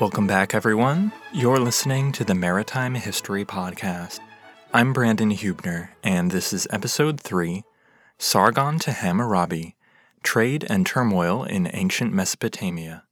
Welcome 0.00 0.26
back, 0.26 0.54
everyone. 0.54 1.12
You're 1.30 1.58
listening 1.58 2.12
to 2.12 2.24
the 2.24 2.34
Maritime 2.34 2.94
History 2.94 3.44
Podcast. 3.44 4.18
I'm 4.72 4.94
Brandon 4.94 5.30
Huebner, 5.30 5.90
and 6.02 6.30
this 6.30 6.54
is 6.54 6.66
Episode 6.70 7.20
3 7.20 7.64
Sargon 8.16 8.78
to 8.78 8.92
Hammurabi 8.92 9.76
Trade 10.22 10.64
and 10.70 10.86
Turmoil 10.86 11.44
in 11.44 11.68
Ancient 11.74 12.14
Mesopotamia. 12.14 13.04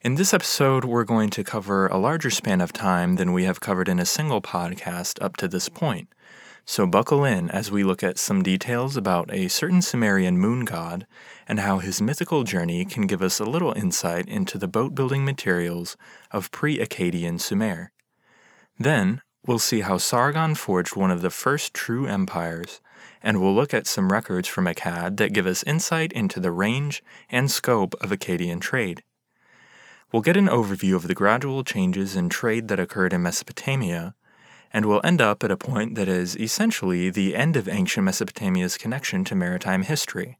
In 0.00 0.16
this 0.16 0.34
episode, 0.34 0.84
we're 0.84 1.04
going 1.04 1.30
to 1.30 1.44
cover 1.44 1.86
a 1.86 1.96
larger 1.96 2.30
span 2.30 2.60
of 2.60 2.72
time 2.72 3.14
than 3.14 3.32
we 3.32 3.44
have 3.44 3.60
covered 3.60 3.88
in 3.88 4.00
a 4.00 4.04
single 4.04 4.42
podcast 4.42 5.22
up 5.22 5.36
to 5.36 5.46
this 5.46 5.68
point. 5.68 6.08
So, 6.66 6.86
buckle 6.86 7.24
in 7.24 7.50
as 7.50 7.70
we 7.70 7.84
look 7.84 8.02
at 8.02 8.18
some 8.18 8.42
details 8.42 8.96
about 8.96 9.30
a 9.30 9.48
certain 9.48 9.82
Sumerian 9.82 10.38
moon 10.38 10.64
god 10.64 11.06
and 11.46 11.60
how 11.60 11.78
his 11.78 12.00
mythical 12.00 12.42
journey 12.42 12.86
can 12.86 13.06
give 13.06 13.20
us 13.20 13.38
a 13.38 13.44
little 13.44 13.74
insight 13.74 14.26
into 14.28 14.56
the 14.56 14.66
boat 14.66 14.94
building 14.94 15.26
materials 15.26 15.98
of 16.30 16.50
pre 16.50 16.78
Akkadian 16.78 17.38
Sumer. 17.38 17.92
Then, 18.78 19.20
we'll 19.46 19.58
see 19.58 19.82
how 19.82 19.98
Sargon 19.98 20.54
forged 20.54 20.96
one 20.96 21.10
of 21.10 21.20
the 21.20 21.28
first 21.28 21.74
true 21.74 22.06
empires, 22.06 22.80
and 23.22 23.42
we'll 23.42 23.54
look 23.54 23.74
at 23.74 23.86
some 23.86 24.10
records 24.10 24.48
from 24.48 24.64
Akkad 24.64 25.18
that 25.18 25.34
give 25.34 25.46
us 25.46 25.64
insight 25.64 26.12
into 26.12 26.40
the 26.40 26.50
range 26.50 27.02
and 27.30 27.50
scope 27.50 27.94
of 28.00 28.08
Akkadian 28.08 28.62
trade. 28.62 29.02
We'll 30.12 30.22
get 30.22 30.36
an 30.36 30.48
overview 30.48 30.94
of 30.94 31.08
the 31.08 31.14
gradual 31.14 31.62
changes 31.62 32.16
in 32.16 32.30
trade 32.30 32.68
that 32.68 32.80
occurred 32.80 33.12
in 33.12 33.22
Mesopotamia 33.22 34.14
and 34.74 34.86
we'll 34.86 35.00
end 35.04 35.20
up 35.20 35.44
at 35.44 35.52
a 35.52 35.56
point 35.56 35.94
that 35.94 36.08
is 36.08 36.36
essentially 36.36 37.08
the 37.08 37.36
end 37.36 37.56
of 37.56 37.68
ancient 37.68 38.04
Mesopotamia's 38.04 38.76
connection 38.76 39.22
to 39.22 39.36
maritime 39.36 39.82
history, 39.82 40.36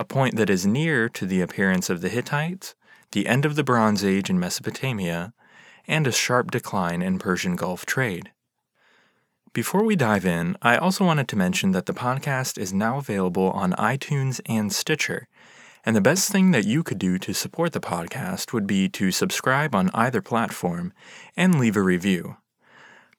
a 0.00 0.04
point 0.04 0.34
that 0.34 0.50
is 0.50 0.66
near 0.66 1.08
to 1.08 1.24
the 1.24 1.40
appearance 1.40 1.88
of 1.88 2.00
the 2.00 2.08
Hittites, 2.08 2.74
the 3.12 3.28
end 3.28 3.44
of 3.44 3.54
the 3.54 3.62
Bronze 3.62 4.04
Age 4.04 4.28
in 4.28 4.40
Mesopotamia, 4.40 5.32
and 5.86 6.08
a 6.08 6.12
sharp 6.12 6.50
decline 6.50 7.02
in 7.02 7.20
Persian 7.20 7.54
Gulf 7.54 7.86
trade. 7.86 8.32
Before 9.52 9.84
we 9.84 9.94
dive 9.94 10.26
in, 10.26 10.56
I 10.60 10.76
also 10.76 11.04
wanted 11.04 11.28
to 11.28 11.36
mention 11.36 11.70
that 11.70 11.86
the 11.86 11.94
podcast 11.94 12.58
is 12.58 12.72
now 12.72 12.98
available 12.98 13.50
on 13.50 13.74
iTunes 13.74 14.40
and 14.46 14.72
Stitcher. 14.72 15.28
And 15.84 15.94
the 15.94 16.00
best 16.00 16.32
thing 16.32 16.50
that 16.50 16.64
you 16.64 16.82
could 16.82 16.98
do 16.98 17.16
to 17.18 17.32
support 17.32 17.72
the 17.72 17.80
podcast 17.80 18.52
would 18.52 18.66
be 18.66 18.88
to 18.88 19.12
subscribe 19.12 19.74
on 19.74 19.90
either 19.94 20.22
platform 20.22 20.92
and 21.36 21.60
leave 21.60 21.76
a 21.76 21.82
review. 21.82 22.36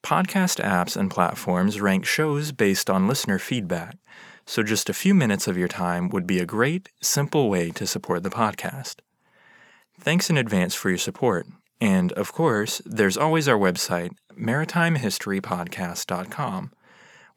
Podcast 0.04 0.62
apps 0.62 0.96
and 0.98 1.10
platforms 1.10 1.80
rank 1.80 2.04
shows 2.04 2.52
based 2.52 2.90
on 2.90 3.08
listener 3.08 3.38
feedback, 3.38 3.96
so 4.44 4.62
just 4.62 4.90
a 4.90 4.94
few 4.94 5.14
minutes 5.14 5.48
of 5.48 5.56
your 5.56 5.66
time 5.66 6.10
would 6.10 6.26
be 6.26 6.38
a 6.38 6.44
great, 6.44 6.90
simple 7.00 7.48
way 7.48 7.70
to 7.70 7.86
support 7.86 8.22
the 8.22 8.28
podcast. 8.28 8.96
Thanks 9.98 10.28
in 10.28 10.36
advance 10.36 10.74
for 10.74 10.90
your 10.90 10.98
support. 10.98 11.46
And 11.80 12.12
of 12.12 12.34
course, 12.34 12.82
there's 12.84 13.16
always 13.16 13.48
our 13.48 13.56
website, 13.56 14.10
maritimehistorypodcast.com, 14.38 16.72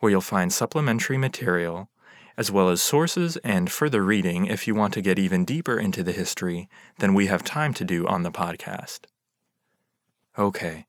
where 0.01 0.09
you'll 0.09 0.19
find 0.19 0.51
supplementary 0.51 1.17
material, 1.17 1.89
as 2.37 2.51
well 2.51 2.67
as 2.67 2.83
sources 2.83 3.37
and 3.45 3.71
further 3.71 4.03
reading 4.03 4.45
if 4.45 4.67
you 4.67 4.75
want 4.75 4.93
to 4.95 5.01
get 5.01 5.17
even 5.17 5.45
deeper 5.45 5.79
into 5.79 6.03
the 6.03 6.11
history 6.11 6.67
than 6.99 7.13
we 7.13 7.27
have 7.27 7.45
time 7.45 7.73
to 7.75 7.85
do 7.85 8.05
on 8.07 8.23
the 8.23 8.31
podcast. 8.31 9.05
Okay, 10.37 10.86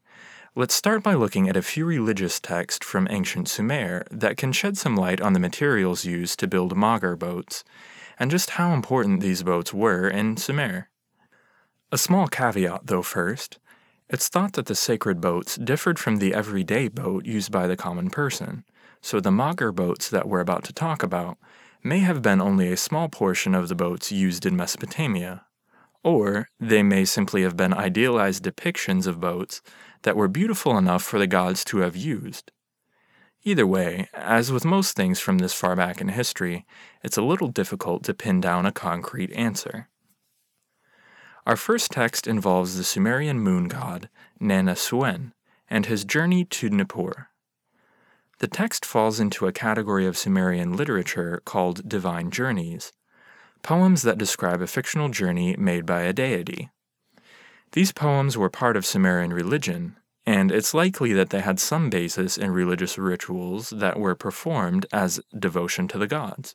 Let's 0.58 0.74
start 0.74 1.04
by 1.04 1.14
looking 1.14 1.48
at 1.48 1.56
a 1.56 1.62
few 1.62 1.84
religious 1.84 2.40
texts 2.40 2.84
from 2.84 3.06
ancient 3.12 3.48
Sumer 3.48 4.04
that 4.10 4.36
can 4.36 4.50
shed 4.50 4.76
some 4.76 4.96
light 4.96 5.20
on 5.20 5.32
the 5.32 5.38
materials 5.38 6.04
used 6.04 6.40
to 6.40 6.48
build 6.48 6.74
Magar 6.74 7.16
boats, 7.16 7.62
and 8.18 8.28
just 8.28 8.50
how 8.50 8.72
important 8.72 9.20
these 9.20 9.44
boats 9.44 9.72
were 9.72 10.08
in 10.08 10.36
Sumer. 10.36 10.88
A 11.92 11.96
small 11.96 12.26
caveat, 12.26 12.88
though, 12.88 13.02
first. 13.02 13.60
It's 14.08 14.26
thought 14.26 14.54
that 14.54 14.66
the 14.66 14.74
sacred 14.74 15.20
boats 15.20 15.54
differed 15.54 16.00
from 16.00 16.16
the 16.16 16.34
everyday 16.34 16.88
boat 16.88 17.24
used 17.24 17.52
by 17.52 17.68
the 17.68 17.76
common 17.76 18.10
person, 18.10 18.64
so 19.00 19.20
the 19.20 19.30
Magar 19.30 19.72
boats 19.72 20.10
that 20.10 20.26
we're 20.26 20.40
about 20.40 20.64
to 20.64 20.72
talk 20.72 21.04
about 21.04 21.38
may 21.84 22.00
have 22.00 22.20
been 22.20 22.40
only 22.40 22.72
a 22.72 22.76
small 22.76 23.08
portion 23.08 23.54
of 23.54 23.68
the 23.68 23.76
boats 23.76 24.10
used 24.10 24.44
in 24.44 24.56
Mesopotamia. 24.56 25.44
Or 26.04 26.48
they 26.60 26.82
may 26.82 27.04
simply 27.04 27.42
have 27.42 27.56
been 27.56 27.74
idealized 27.74 28.44
depictions 28.44 29.06
of 29.06 29.20
boats 29.20 29.60
that 30.02 30.16
were 30.16 30.28
beautiful 30.28 30.78
enough 30.78 31.02
for 31.02 31.18
the 31.18 31.26
gods 31.26 31.64
to 31.66 31.78
have 31.78 31.96
used. 31.96 32.52
Either 33.44 33.66
way, 33.66 34.08
as 34.12 34.52
with 34.52 34.64
most 34.64 34.96
things 34.96 35.20
from 35.20 35.38
this 35.38 35.54
far 35.54 35.76
back 35.76 36.00
in 36.00 36.08
history, 36.08 36.66
it's 37.02 37.16
a 37.16 37.22
little 37.22 37.48
difficult 37.48 38.04
to 38.04 38.14
pin 38.14 38.40
down 38.40 38.66
a 38.66 38.72
concrete 38.72 39.32
answer. 39.32 39.88
Our 41.46 41.56
first 41.56 41.92
text 41.92 42.26
involves 42.26 42.76
the 42.76 42.84
Sumerian 42.84 43.40
moon 43.40 43.68
god, 43.68 44.10
Nanna-Suen, 44.38 45.32
and 45.70 45.86
his 45.86 46.04
journey 46.04 46.44
to 46.44 46.68
Nippur. 46.68 47.28
The 48.38 48.48
text 48.48 48.84
falls 48.84 49.18
into 49.18 49.46
a 49.46 49.52
category 49.52 50.06
of 50.06 50.18
Sumerian 50.18 50.76
literature 50.76 51.40
called 51.44 51.88
divine 51.88 52.30
journeys, 52.30 52.92
poems 53.62 54.02
that 54.02 54.18
describe 54.18 54.60
a 54.60 54.66
fictional 54.66 55.08
journey 55.08 55.56
made 55.56 55.86
by 55.86 56.02
a 56.02 56.12
deity. 56.12 56.70
These 57.72 57.92
poems 57.92 58.36
were 58.36 58.48
part 58.48 58.76
of 58.76 58.86
Sumerian 58.86 59.32
religion, 59.32 59.96
and 60.24 60.50
it's 60.50 60.74
likely 60.74 61.12
that 61.12 61.30
they 61.30 61.40
had 61.40 61.60
some 61.60 61.90
basis 61.90 62.38
in 62.38 62.50
religious 62.50 62.98
rituals 62.98 63.70
that 63.70 63.98
were 63.98 64.14
performed 64.14 64.86
as 64.92 65.20
devotion 65.38 65.88
to 65.88 65.98
the 65.98 66.06
gods. 66.06 66.54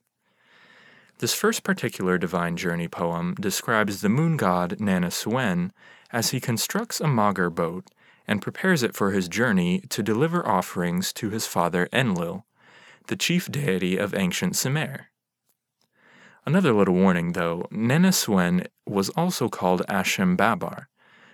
This 1.19 1.33
first 1.33 1.63
particular 1.63 2.17
divine 2.17 2.57
journey 2.57 2.87
poem 2.87 3.35
describes 3.35 4.01
the 4.01 4.09
moon 4.09 4.35
god 4.37 4.79
Nanna-Suen 4.79 5.71
as 6.11 6.31
he 6.31 6.39
constructs 6.39 6.99
a 6.99 7.05
Magar 7.05 7.53
boat 7.53 7.89
and 8.27 8.41
prepares 8.41 8.83
it 8.83 8.95
for 8.95 9.11
his 9.11 9.27
journey 9.27 9.81
to 9.89 10.03
deliver 10.03 10.47
offerings 10.47 11.13
to 11.13 11.29
his 11.29 11.45
father 11.45 11.87
Enlil, 11.93 12.45
the 13.07 13.15
chief 13.15 13.51
deity 13.51 13.97
of 13.97 14.15
ancient 14.15 14.55
Sumer. 14.55 15.07
Another 16.45 16.73
little 16.73 16.95
warning 16.95 17.33
though, 17.33 17.67
Nanna 17.71 18.11
was 18.85 19.09
also 19.09 19.47
called 19.47 19.81
Ashimbabbar, 19.87 20.87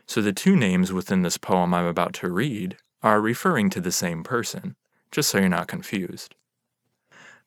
so 0.06 0.22
the 0.22 0.34
two 0.34 0.56
names 0.56 0.94
within 0.94 1.24
this 1.24 1.38
poem 1.38 1.74
I'm 1.74 1.86
about 1.86 2.14
to 2.16 2.32
read 2.32 2.78
are 3.02 3.22
referring 3.22 3.70
to 3.72 3.82
the 3.82 3.92
same 3.92 4.24
person, 4.24 4.76
just 5.12 5.30
so 5.30 5.40
you're 5.40 5.50
not 5.50 5.68
confused. 5.68 6.36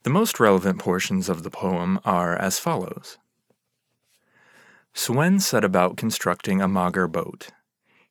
The 0.03 0.11
most 0.11 0.41
relevant 0.41 0.81
portions 0.81 1.28
of 1.28 1.45
the 1.45 1.50
poem 1.50 2.00
are 2.05 2.37
as 2.37 2.59
follows 2.59 3.19
Suen 4.94 5.41
set 5.41 5.65
about 5.65 5.97
constructing 5.97 6.61
a 6.61 6.69
Magar 6.69 7.11
boat. 7.11 7.49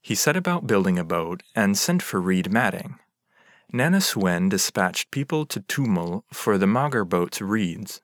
He 0.02 0.16
set 0.16 0.36
about 0.36 0.66
building 0.66 0.98
a 0.98 1.04
boat 1.04 1.44
and 1.56 1.78
sent 1.78 2.02
for 2.02 2.20
reed 2.20 2.52
matting. 2.52 2.98
Nanna-Suen 3.72 4.50
dispatched 4.50 5.12
people 5.12 5.46
to 5.46 5.62
Tummal 5.62 6.24
for 6.32 6.58
the 6.58 6.66
Magar 6.66 7.08
boat's 7.08 7.42
reeds. 7.42 8.02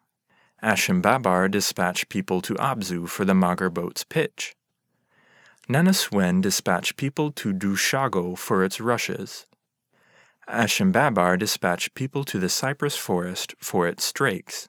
Ashimbabbar 0.64 1.52
dispatched 1.52 2.10
people 2.10 2.42
to 2.42 2.56
Abzu 2.56 3.08
for 3.08 3.26
the 3.26 3.34
Magar 3.34 3.72
boat's 3.72 4.04
pitch. 4.04 4.56
Nanna-Suen 5.70 6.42
dispatched 6.42 6.98
people 6.98 7.32
to 7.34 7.54
Dushago 7.54 8.36
for 8.36 8.64
its 8.64 8.82
rushes. 8.82 9.46
Ashimbabbar 10.50 11.38
dispatched 11.38 11.94
people 11.94 12.24
to 12.24 12.40
the 12.40 12.50
cypress 12.50 12.96
forest 12.96 13.54
for 13.60 13.88
its 13.88 14.04
strakes. 14.12 14.68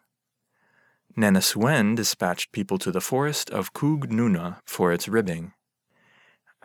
Nanna-Suen 1.17 1.97
dispatched 1.97 2.53
people 2.53 2.79
to 2.79 2.91
the 2.91 3.01
forest 3.01 3.49
of 3.49 3.73
Kug 3.73 4.11
Nuna 4.11 4.59
for 4.67 4.93
its 4.93 5.09
ribbing. 5.09 5.53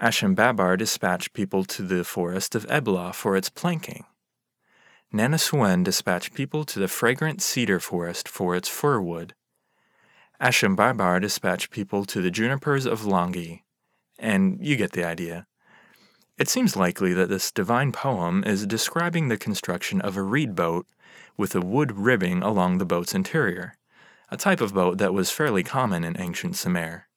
Ashimbabbar 0.02 0.78
dispatched 0.78 1.32
people 1.34 1.64
to 1.64 1.84
the 1.84 2.04
forest 2.04 2.56
of 2.56 2.66
Ebla 2.66 3.14
for 3.14 3.38
its 3.38 3.50
planking. 3.50 4.04
Nanna-Suen 5.14 5.84
dispatched 5.84 6.34
people 6.34 6.66
to 6.66 6.80
the 6.80 6.88
fragrant 6.88 7.42
cedar 7.42 7.80
forest 7.80 8.28
for 8.28 8.56
its 8.56 8.68
fir 8.68 9.00
wood. 9.00 9.36
Ashimbabbar 10.42 11.22
dispatched 11.22 11.70
people 11.70 12.04
to 12.06 12.22
the 12.22 12.32
junipers 12.32 12.86
of 12.86 13.02
Langi 13.02 13.62
and 14.24 14.58
you 14.62 14.76
get 14.76 14.94
the 14.94 15.04
idea. 15.04 15.46
It 16.38 16.50
seems 16.50 16.76
likely 16.76 17.14
that 17.14 17.30
this 17.30 17.52
divine 17.52 17.92
poem 17.92 18.44
is 18.44 18.66
describing 18.66 19.28
the 19.28 19.38
construction 19.38 20.02
of 20.02 20.18
a 20.18 20.24
reed 20.24 20.56
boat 20.56 20.88
with 21.38 21.54
a 21.54 21.62
wood 21.62 21.92
ribbing 21.92 22.42
along 22.42 22.78
the 22.78 22.86
boat's 22.86 23.14
interior, 23.14 23.76
a 24.32 24.38
type 24.38 24.62
of 24.62 24.74
boat 24.74 24.98
that 24.98 25.14
was 25.14 25.30
fairly 25.30 25.62
common 25.62 26.04
in 26.04 26.20
ancient 26.20 26.56
Sumer. 26.56 27.08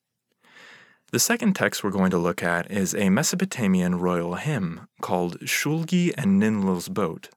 The 1.12 1.19
second 1.19 1.54
text 1.54 1.82
we're 1.82 1.90
going 1.90 2.10
to 2.10 2.19
look 2.19 2.42
at 2.42 2.70
is 2.70 2.94
a 2.94 3.08
Mesopotamian 3.08 3.94
royal 3.94 4.34
hymn 4.34 4.88
called 5.00 5.38
Shulgi 5.40 6.12
and 6.19 6.42
Ninlil's 6.42 6.88
Boat, 6.88 7.31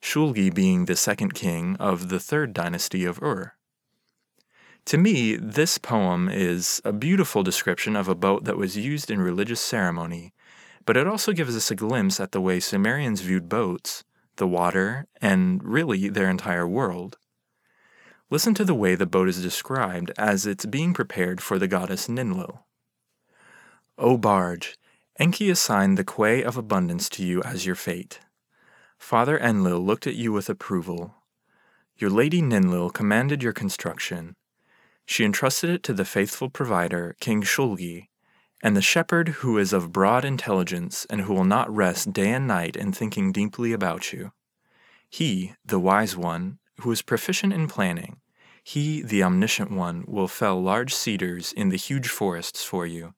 Shulgi 0.00 0.52
being 0.52 0.84
the 0.84 0.96
second 0.96 1.34
king 1.34 1.76
of 1.76 2.08
the 2.08 2.20
third 2.20 2.52
dynasty 2.52 3.04
of 3.04 3.22
Ur. 3.22 3.54
To 4.86 4.98
me, 4.98 5.34
this 5.36 5.78
poem 5.78 6.28
is 6.28 6.80
a 6.84 6.92
beautiful 6.92 7.42
description 7.42 7.96
of 7.96 8.06
a 8.06 8.14
boat 8.14 8.44
that 8.44 8.56
was 8.56 8.76
used 8.76 9.10
in 9.10 9.20
religious 9.20 9.60
ceremony, 9.60 10.32
but 10.84 10.96
it 10.96 11.08
also 11.08 11.32
gives 11.32 11.56
us 11.56 11.70
a 11.70 11.74
glimpse 11.74 12.20
at 12.20 12.30
the 12.30 12.40
way 12.40 12.60
Sumerians 12.60 13.20
viewed 13.20 13.48
boats, 13.48 14.04
the 14.36 14.46
water, 14.46 15.06
and 15.20 15.62
really 15.64 16.08
their 16.08 16.30
entire 16.30 16.68
world. 16.68 17.18
Listen 18.30 18.54
to 18.54 18.64
the 18.64 18.74
way 18.74 18.94
the 18.94 19.06
boat 19.06 19.28
is 19.28 19.42
described 19.42 20.12
as 20.16 20.46
it's 20.46 20.66
being 20.66 20.94
prepared 20.94 21.40
for 21.40 21.58
the 21.58 21.68
goddess 21.68 22.06
Ninlil. 22.06 22.60
O 23.98 24.16
barge, 24.16 24.76
Enki 25.18 25.50
assigned 25.50 25.96
the 25.96 26.04
Quay 26.04 26.42
of 26.42 26.56
Abundance 26.56 27.08
to 27.08 27.24
you 27.24 27.42
as 27.42 27.66
your 27.66 27.74
fate. 27.74 28.20
Father 28.98 29.38
Enlil 29.38 29.80
looked 29.80 30.06
at 30.06 30.16
you 30.16 30.32
with 30.32 30.48
approval. 30.48 31.14
Your 31.96 32.10
lady 32.10 32.42
Ninlil 32.42 32.92
commanded 32.92 33.42
your 33.42 33.52
construction. 33.52 34.36
She 35.06 35.24
entrusted 35.24 35.70
it 35.70 35.82
to 35.84 35.92
the 35.92 36.04
faithful 36.04 36.50
provider, 36.50 37.16
King 37.20 37.42
Shulgi, 37.42 38.08
and 38.62 38.76
the 38.76 38.82
shepherd 38.82 39.28
who 39.28 39.58
is 39.58 39.72
of 39.72 39.92
broad 39.92 40.24
intelligence 40.24 41.06
and 41.08 41.22
who 41.22 41.34
will 41.34 41.44
not 41.44 41.74
rest 41.74 42.12
day 42.12 42.32
and 42.32 42.46
night 42.46 42.76
in 42.76 42.92
thinking 42.92 43.32
deeply 43.32 43.72
about 43.72 44.12
you. 44.12 44.32
He, 45.08 45.54
the 45.64 45.78
wise 45.78 46.16
one, 46.16 46.58
who 46.80 46.90
is 46.90 47.02
proficient 47.02 47.52
in 47.52 47.68
planning, 47.68 48.20
he, 48.64 49.00
the 49.00 49.22
omniscient 49.22 49.70
one, 49.70 50.04
will 50.08 50.26
fell 50.26 50.60
large 50.60 50.92
cedars 50.92 51.52
in 51.52 51.68
the 51.68 51.76
huge 51.76 52.08
forests 52.08 52.64
for 52.64 52.84
you. 52.84 53.14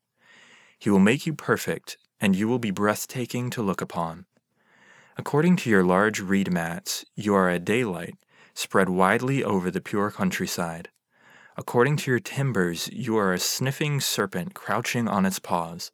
He 0.78 0.90
will 0.90 0.98
make 0.98 1.26
you 1.26 1.32
perfect, 1.32 1.96
and 2.20 2.36
you 2.36 2.46
will 2.46 2.58
be 2.58 2.70
breathtaking 2.70 3.48
to 3.50 3.62
look 3.62 3.80
upon. 3.80 4.26
According 5.20 5.56
to 5.56 5.70
your 5.70 5.82
large 5.82 6.20
reed 6.20 6.52
mats, 6.52 7.04
you 7.16 7.34
are 7.34 7.50
a 7.50 7.58
daylight 7.58 8.14
spread 8.54 8.88
widely 8.88 9.42
over 9.42 9.68
the 9.68 9.80
pure 9.80 10.12
countryside. 10.12 10.90
According 11.56 11.96
to 11.98 12.10
your 12.12 12.20
timbers, 12.20 12.88
you 12.92 13.16
are 13.16 13.32
a 13.32 13.40
sniffing 13.40 14.00
serpent 14.00 14.54
crouching 14.54 15.08
on 15.08 15.26
its 15.26 15.40
paws. 15.40 15.90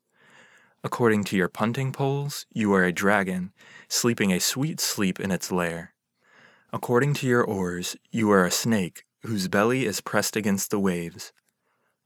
According 0.84 1.24
to 1.24 1.38
your 1.38 1.48
punting 1.48 1.90
poles, 1.90 2.44
you 2.52 2.74
are 2.74 2.84
a 2.84 2.92
dragon, 2.92 3.52
sleeping 3.88 4.30
a 4.30 4.38
sweet 4.38 4.78
sleep 4.78 5.18
in 5.18 5.30
its 5.30 5.50
lair. 5.50 5.94
According 6.70 7.14
to 7.14 7.26
your 7.26 7.42
oars, 7.42 7.96
you 8.12 8.30
are 8.30 8.44
a 8.44 8.50
snake, 8.50 9.04
whose 9.22 9.48
belly 9.48 9.86
is 9.86 10.02
pressed 10.02 10.36
against 10.36 10.70
the 10.70 10.78
waves. 10.78 11.32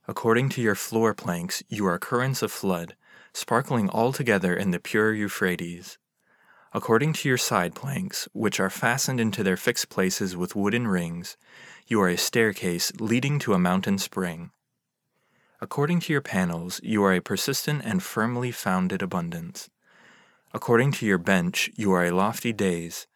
According 0.07 0.49
to 0.49 0.61
your 0.61 0.75
floor 0.75 1.13
planks, 1.13 1.63
you 1.67 1.85
are 1.85 1.99
currents 1.99 2.41
of 2.41 2.51
flood, 2.51 2.95
sparkling 3.33 3.89
all 3.89 4.13
together 4.13 4.55
in 4.55 4.71
the 4.71 4.79
pure 4.79 5.13
Euphrates. 5.13 5.98
According 6.71 7.13
to 7.13 7.27
your 7.27 7.37
side 7.37 7.73
planks, 7.73 8.27
which 8.33 8.59
are 8.59 8.69
fastened 8.69 9.19
into 9.19 9.43
their 9.43 9.57
fixed 9.57 9.89
places 9.89 10.37
with 10.37 10.55
wooden 10.55 10.87
rings, 10.87 11.35
you 11.87 11.99
are 12.01 12.09
a 12.09 12.17
staircase 12.17 12.91
leading 12.99 13.39
to 13.39 13.53
a 13.53 13.59
mountain 13.59 13.97
spring. 13.97 14.51
According 15.59 15.99
to 16.01 16.13
your 16.13 16.21
panels, 16.21 16.79
you 16.83 17.03
are 17.03 17.13
a 17.13 17.21
persistent 17.21 17.81
and 17.83 18.03
firmly 18.03 18.51
founded 18.51 19.01
abundance. 19.01 19.69
According 20.53 20.91
to 20.93 21.07
your 21.07 21.17
bench, 21.17 21.71
you 21.75 21.91
are 21.91 22.05
a 22.05 22.11
lofty 22.11 22.53
dais, 22.53 23.07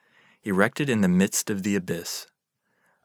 erected 0.43 0.89
in 0.89 1.01
the 1.01 1.07
midst 1.07 1.51
of 1.51 1.61
the 1.61 1.75
abyss. 1.75 2.25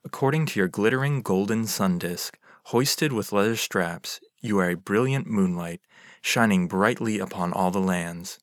According 0.02 0.46
to 0.46 0.60
your 0.60 0.68
glittering 0.68 1.20
golden 1.20 1.66
sun 1.66 1.98
disk, 1.98 2.38
hoisted 2.64 3.12
with 3.12 3.32
leather 3.32 3.56
straps, 3.56 4.18
you 4.40 4.58
are 4.58 4.70
a 4.70 4.76
brilliant 4.76 5.26
moonlight, 5.26 5.82
shining 6.22 6.68
brightly 6.68 7.18
upon 7.18 7.52
all 7.52 7.70
the 7.70 7.80
lands. 7.80 8.38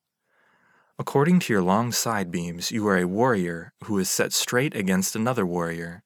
According 0.97 1.39
to 1.41 1.53
your 1.53 1.61
long 1.61 1.91
side 1.91 2.31
beams, 2.31 2.71
you 2.71 2.87
are 2.87 2.97
a 2.97 3.07
warrior 3.07 3.73
who 3.83 3.99
is 3.99 4.09
set 4.09 4.31
straight 4.31 4.73
against 4.73 5.13
another 5.13 5.45
warrior. 5.45 6.03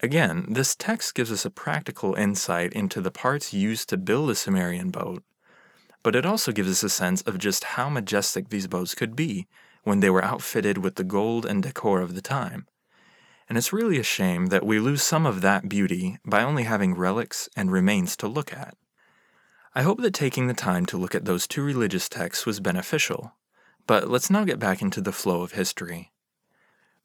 Again, 0.00 0.46
this 0.48 0.74
text 0.74 1.14
gives 1.14 1.30
us 1.30 1.44
a 1.44 1.50
practical 1.50 2.14
insight 2.14 2.72
into 2.72 3.00
the 3.00 3.12
parts 3.12 3.54
used 3.54 3.88
to 3.88 3.96
build 3.96 4.30
a 4.30 4.34
Sumerian 4.34 4.90
boat, 4.90 5.22
but 6.02 6.16
it 6.16 6.26
also 6.26 6.50
gives 6.50 6.70
us 6.70 6.82
a 6.82 6.88
sense 6.88 7.22
of 7.22 7.38
just 7.38 7.64
how 7.64 7.88
majestic 7.88 8.48
these 8.48 8.66
boats 8.66 8.96
could 8.96 9.14
be 9.14 9.46
when 9.84 10.00
they 10.00 10.10
were 10.10 10.24
outfitted 10.24 10.78
with 10.78 10.96
the 10.96 11.04
gold 11.04 11.46
and 11.46 11.62
decor 11.62 12.00
of 12.00 12.16
the 12.16 12.20
time. 12.20 12.66
And 13.48 13.56
it's 13.56 13.72
really 13.72 13.98
a 14.00 14.02
shame 14.02 14.46
that 14.46 14.66
we 14.66 14.80
lose 14.80 15.02
some 15.02 15.24
of 15.24 15.40
that 15.42 15.68
beauty 15.68 16.18
by 16.24 16.42
only 16.42 16.64
having 16.64 16.94
relics 16.94 17.48
and 17.56 17.70
remains 17.70 18.16
to 18.16 18.26
look 18.26 18.52
at. 18.52 18.76
I 19.76 19.82
hope 19.82 20.00
that 20.00 20.14
taking 20.14 20.46
the 20.46 20.54
time 20.54 20.86
to 20.86 20.96
look 20.96 21.14
at 21.14 21.26
those 21.26 21.46
two 21.46 21.62
religious 21.62 22.08
texts 22.08 22.46
was 22.46 22.60
beneficial, 22.60 23.34
but 23.86 24.08
let's 24.08 24.30
now 24.30 24.42
get 24.42 24.58
back 24.58 24.80
into 24.80 25.02
the 25.02 25.12
flow 25.12 25.42
of 25.42 25.52
history. 25.52 26.12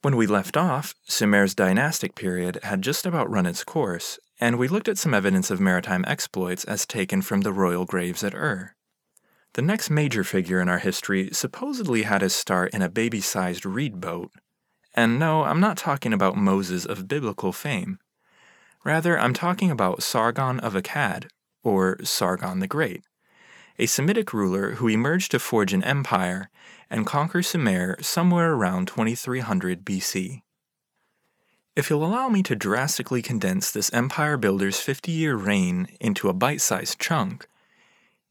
When 0.03 0.15
we 0.15 0.25
left 0.25 0.55
off, 0.55 0.95
Sumer's 1.03 1.53
dynastic 1.53 2.15
period 2.15 2.59
had 2.63 2.81
just 2.81 3.05
about 3.05 3.29
run 3.29 3.45
its 3.45 3.65
course, 3.65 4.19
and 4.39 4.57
we 4.57 4.69
looked 4.69 4.87
at 4.87 4.97
some 4.97 5.13
evidence 5.13 5.51
of 5.51 5.59
maritime 5.59 6.05
exploits 6.07 6.63
as 6.63 6.85
taken 6.85 7.21
from 7.21 7.41
the 7.41 7.51
royal 7.51 7.83
graves 7.83 8.23
at 8.23 8.33
Ur. 8.33 8.73
The 9.51 9.61
next 9.61 9.89
major 9.89 10.23
figure 10.23 10.61
in 10.61 10.69
our 10.69 10.79
history 10.79 11.29
supposedly 11.33 12.03
had 12.03 12.21
his 12.21 12.33
start 12.33 12.73
in 12.73 12.81
a 12.81 12.87
baby 12.87 13.19
sized 13.19 13.65
reed 13.65 13.99
boat. 13.99 14.31
And 14.93 15.19
no, 15.19 15.43
I'm 15.43 15.59
not 15.59 15.75
talking 15.75 16.13
about 16.13 16.37
Moses 16.37 16.85
of 16.85 17.09
biblical 17.09 17.51
fame. 17.51 17.99
Rather, 18.85 19.19
I'm 19.19 19.33
talking 19.33 19.71
about 19.71 20.03
Sargon 20.03 20.61
of 20.61 20.73
Akkad, 20.73 21.27
or 21.63 21.97
Sargon 22.03 22.59
the 22.59 22.67
Great, 22.67 23.03
a 23.77 23.85
Semitic 23.85 24.33
ruler 24.33 24.75
who 24.75 24.87
emerged 24.87 25.31
to 25.31 25.39
forge 25.39 25.73
an 25.73 25.83
empire 25.83 26.49
and 26.89 27.05
conquer 27.05 27.41
Sumer 27.41 27.97
somewhere 28.01 28.53
around 28.53 28.87
2300 28.87 29.85
BC. 29.85 30.41
If 31.75 31.89
you'll 31.89 32.05
allow 32.05 32.27
me 32.27 32.43
to 32.43 32.55
drastically 32.55 33.21
condense 33.21 33.71
this 33.71 33.93
empire 33.93 34.35
builder's 34.35 34.79
50 34.79 35.11
year 35.11 35.35
reign 35.35 35.87
into 36.01 36.27
a 36.27 36.33
bite 36.33 36.61
sized 36.61 36.99
chunk, 36.99 37.47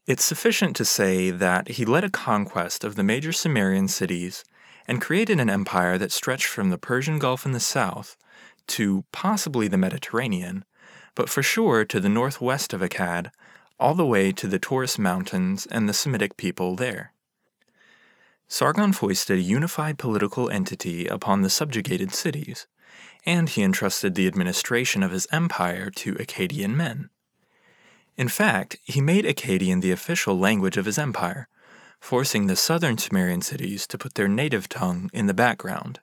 it's 0.05 0.23
sufficient 0.23 0.75
to 0.75 0.85
say 0.85 1.31
that 1.31 1.69
he 1.69 1.85
led 1.85 2.03
a 2.03 2.09
conquest 2.09 2.83
of 2.83 2.95
the 2.95 3.03
major 3.03 3.31
Sumerian 3.31 3.87
cities 3.87 4.43
and 4.87 5.01
created 5.01 5.39
an 5.39 5.49
empire 5.49 5.97
that 5.97 6.11
stretched 6.11 6.47
from 6.47 6.69
the 6.69 6.77
Persian 6.77 7.17
Gulf 7.17 7.45
in 7.45 7.51
the 7.51 7.59
south 7.59 8.17
to 8.67 9.05
possibly 9.11 9.67
the 9.67 9.77
Mediterranean, 9.77 10.65
but 11.15 11.29
for 11.29 11.43
sure 11.43 11.85
to 11.85 11.99
the 11.99 12.09
northwest 12.09 12.73
of 12.73 12.81
Akkad, 12.81 13.31
all 13.79 13.95
the 13.95 14.05
way 14.05 14.31
to 14.31 14.47
the 14.47 14.59
Taurus 14.59 14.99
Mountains 14.99 15.65
and 15.65 15.87
the 15.89 15.93
Semitic 15.93 16.37
people 16.37 16.75
there. 16.75 17.13
Sargon 18.47 18.93
foisted 18.93 19.37
a 19.37 19.41
unified 19.41 19.97
political 19.97 20.49
entity 20.49 21.07
upon 21.07 21.41
the 21.41 21.49
subjugated 21.49 22.13
cities, 22.13 22.67
and 23.25 23.49
he 23.49 23.63
entrusted 23.63 24.13
the 24.13 24.27
administration 24.27 25.03
of 25.03 25.11
his 25.11 25.27
empire 25.31 25.89
to 25.91 26.15
Akkadian 26.15 26.75
men. 26.75 27.09
In 28.17 28.27
fact, 28.27 28.77
he 28.83 29.01
made 29.01 29.25
Akkadian 29.25 29.81
the 29.81 29.91
official 29.91 30.37
language 30.37 30.77
of 30.77 30.85
his 30.85 30.97
empire, 30.97 31.47
forcing 31.99 32.47
the 32.47 32.55
southern 32.55 32.97
Sumerian 32.97 33.41
cities 33.41 33.87
to 33.87 33.97
put 33.97 34.15
their 34.15 34.27
native 34.27 34.67
tongue 34.67 35.09
in 35.13 35.27
the 35.27 35.33
background. 35.33 35.99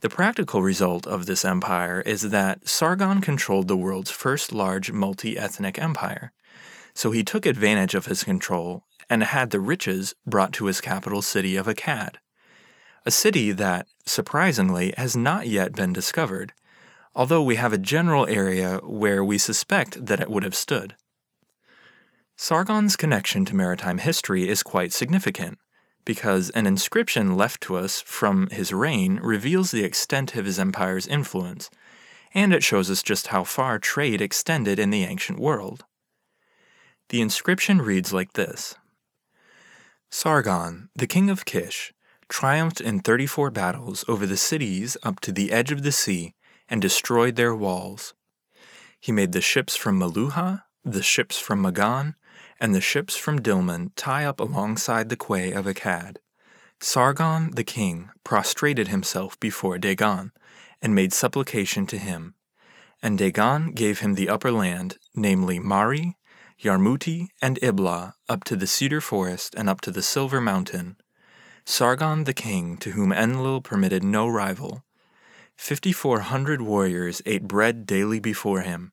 The 0.00 0.08
practical 0.08 0.62
result 0.62 1.06
of 1.06 1.26
this 1.26 1.44
empire 1.44 2.00
is 2.00 2.30
that 2.30 2.66
Sargon 2.66 3.20
controlled 3.20 3.68
the 3.68 3.76
world's 3.76 4.10
first 4.10 4.50
large 4.50 4.90
multi 4.90 5.38
ethnic 5.38 5.78
empire, 5.78 6.32
so 6.94 7.10
he 7.10 7.22
took 7.22 7.44
advantage 7.44 7.94
of 7.94 8.06
his 8.06 8.24
control 8.24 8.84
and 9.10 9.22
had 9.22 9.50
the 9.50 9.60
riches 9.60 10.14
brought 10.26 10.54
to 10.54 10.66
his 10.66 10.80
capital 10.80 11.20
city 11.20 11.54
of 11.54 11.66
Akkad, 11.66 12.14
a 13.04 13.10
city 13.10 13.52
that, 13.52 13.86
surprisingly, 14.06 14.94
has 14.96 15.14
not 15.16 15.48
yet 15.48 15.74
been 15.74 15.92
discovered, 15.92 16.54
although 17.14 17.42
we 17.42 17.56
have 17.56 17.74
a 17.74 17.78
general 17.78 18.26
area 18.26 18.80
where 18.82 19.22
we 19.22 19.36
suspect 19.36 20.06
that 20.06 20.20
it 20.20 20.30
would 20.30 20.44
have 20.44 20.54
stood. 20.54 20.94
Sargon's 22.36 22.96
connection 22.96 23.44
to 23.44 23.54
maritime 23.54 23.98
history 23.98 24.48
is 24.48 24.62
quite 24.62 24.94
significant, 24.94 25.58
because 26.04 26.50
an 26.50 26.66
inscription 26.66 27.36
left 27.36 27.60
to 27.62 27.76
us 27.76 28.00
from 28.00 28.48
his 28.48 28.72
reign 28.72 29.20
reveals 29.22 29.70
the 29.70 29.84
extent 29.84 30.34
of 30.34 30.46
his 30.46 30.58
empire's 30.58 31.06
influence, 31.06 31.70
and 32.34 32.52
it 32.54 32.62
shows 32.62 32.90
us 32.90 33.02
just 33.02 33.28
how 33.28 33.44
far 33.44 33.78
trade 33.78 34.20
extended 34.20 34.78
in 34.78 34.90
the 34.90 35.04
ancient 35.04 35.38
world. 35.38 35.84
The 37.08 37.20
inscription 37.20 37.82
reads 37.82 38.12
like 38.12 38.34
this 38.34 38.76
Sargon, 40.10 40.90
the 40.94 41.06
king 41.06 41.28
of 41.28 41.44
Kish, 41.44 41.92
triumphed 42.28 42.80
in 42.80 43.00
34 43.00 43.50
battles 43.50 44.04
over 44.08 44.26
the 44.26 44.36
cities 44.36 44.96
up 45.02 45.20
to 45.20 45.32
the 45.32 45.52
edge 45.52 45.72
of 45.72 45.82
the 45.82 45.92
sea 45.92 46.34
and 46.68 46.80
destroyed 46.80 47.36
their 47.36 47.54
walls. 47.54 48.14
He 49.00 49.12
made 49.12 49.32
the 49.32 49.40
ships 49.40 49.76
from 49.76 49.98
Meluhha, 49.98 50.62
the 50.84 51.02
ships 51.02 51.38
from 51.38 51.62
Magan, 51.62 52.14
and 52.60 52.74
the 52.74 52.80
ships 52.80 53.16
from 53.16 53.40
Dilmun 53.40 53.90
tie 53.96 54.24
up 54.24 54.38
alongside 54.38 55.08
the 55.08 55.16
quay 55.16 55.52
of 55.52 55.64
Akkad. 55.64 56.18
Sargon 56.80 57.50
the 57.52 57.64
king 57.64 58.10
prostrated 58.24 58.88
himself 58.88 59.38
before 59.40 59.78
Dagon 59.78 60.32
and 60.82 60.94
made 60.94 61.12
supplication 61.12 61.86
to 61.86 61.98
him. 61.98 62.34
And 63.02 63.16
Dagon 63.16 63.72
gave 63.72 64.00
him 64.00 64.14
the 64.14 64.28
upper 64.28 64.52
land, 64.52 64.98
namely 65.14 65.58
Mari, 65.58 66.16
Yarmuti, 66.62 67.28
and 67.40 67.58
Ibla, 67.62 68.14
up 68.28 68.44
to 68.44 68.56
the 68.56 68.66
cedar 68.66 69.00
forest 69.00 69.54
and 69.56 69.68
up 69.68 69.80
to 69.82 69.90
the 69.90 70.02
silver 70.02 70.40
mountain. 70.40 70.96
Sargon 71.64 72.24
the 72.24 72.34
king, 72.34 72.76
to 72.78 72.90
whom 72.90 73.12
Enlil 73.12 73.62
permitted 73.62 74.04
no 74.04 74.28
rival. 74.28 74.84
Fifty 75.56 75.92
four 75.92 76.20
hundred 76.20 76.62
warriors 76.62 77.22
ate 77.26 77.48
bread 77.48 77.86
daily 77.86 78.20
before 78.20 78.62
him. 78.62 78.92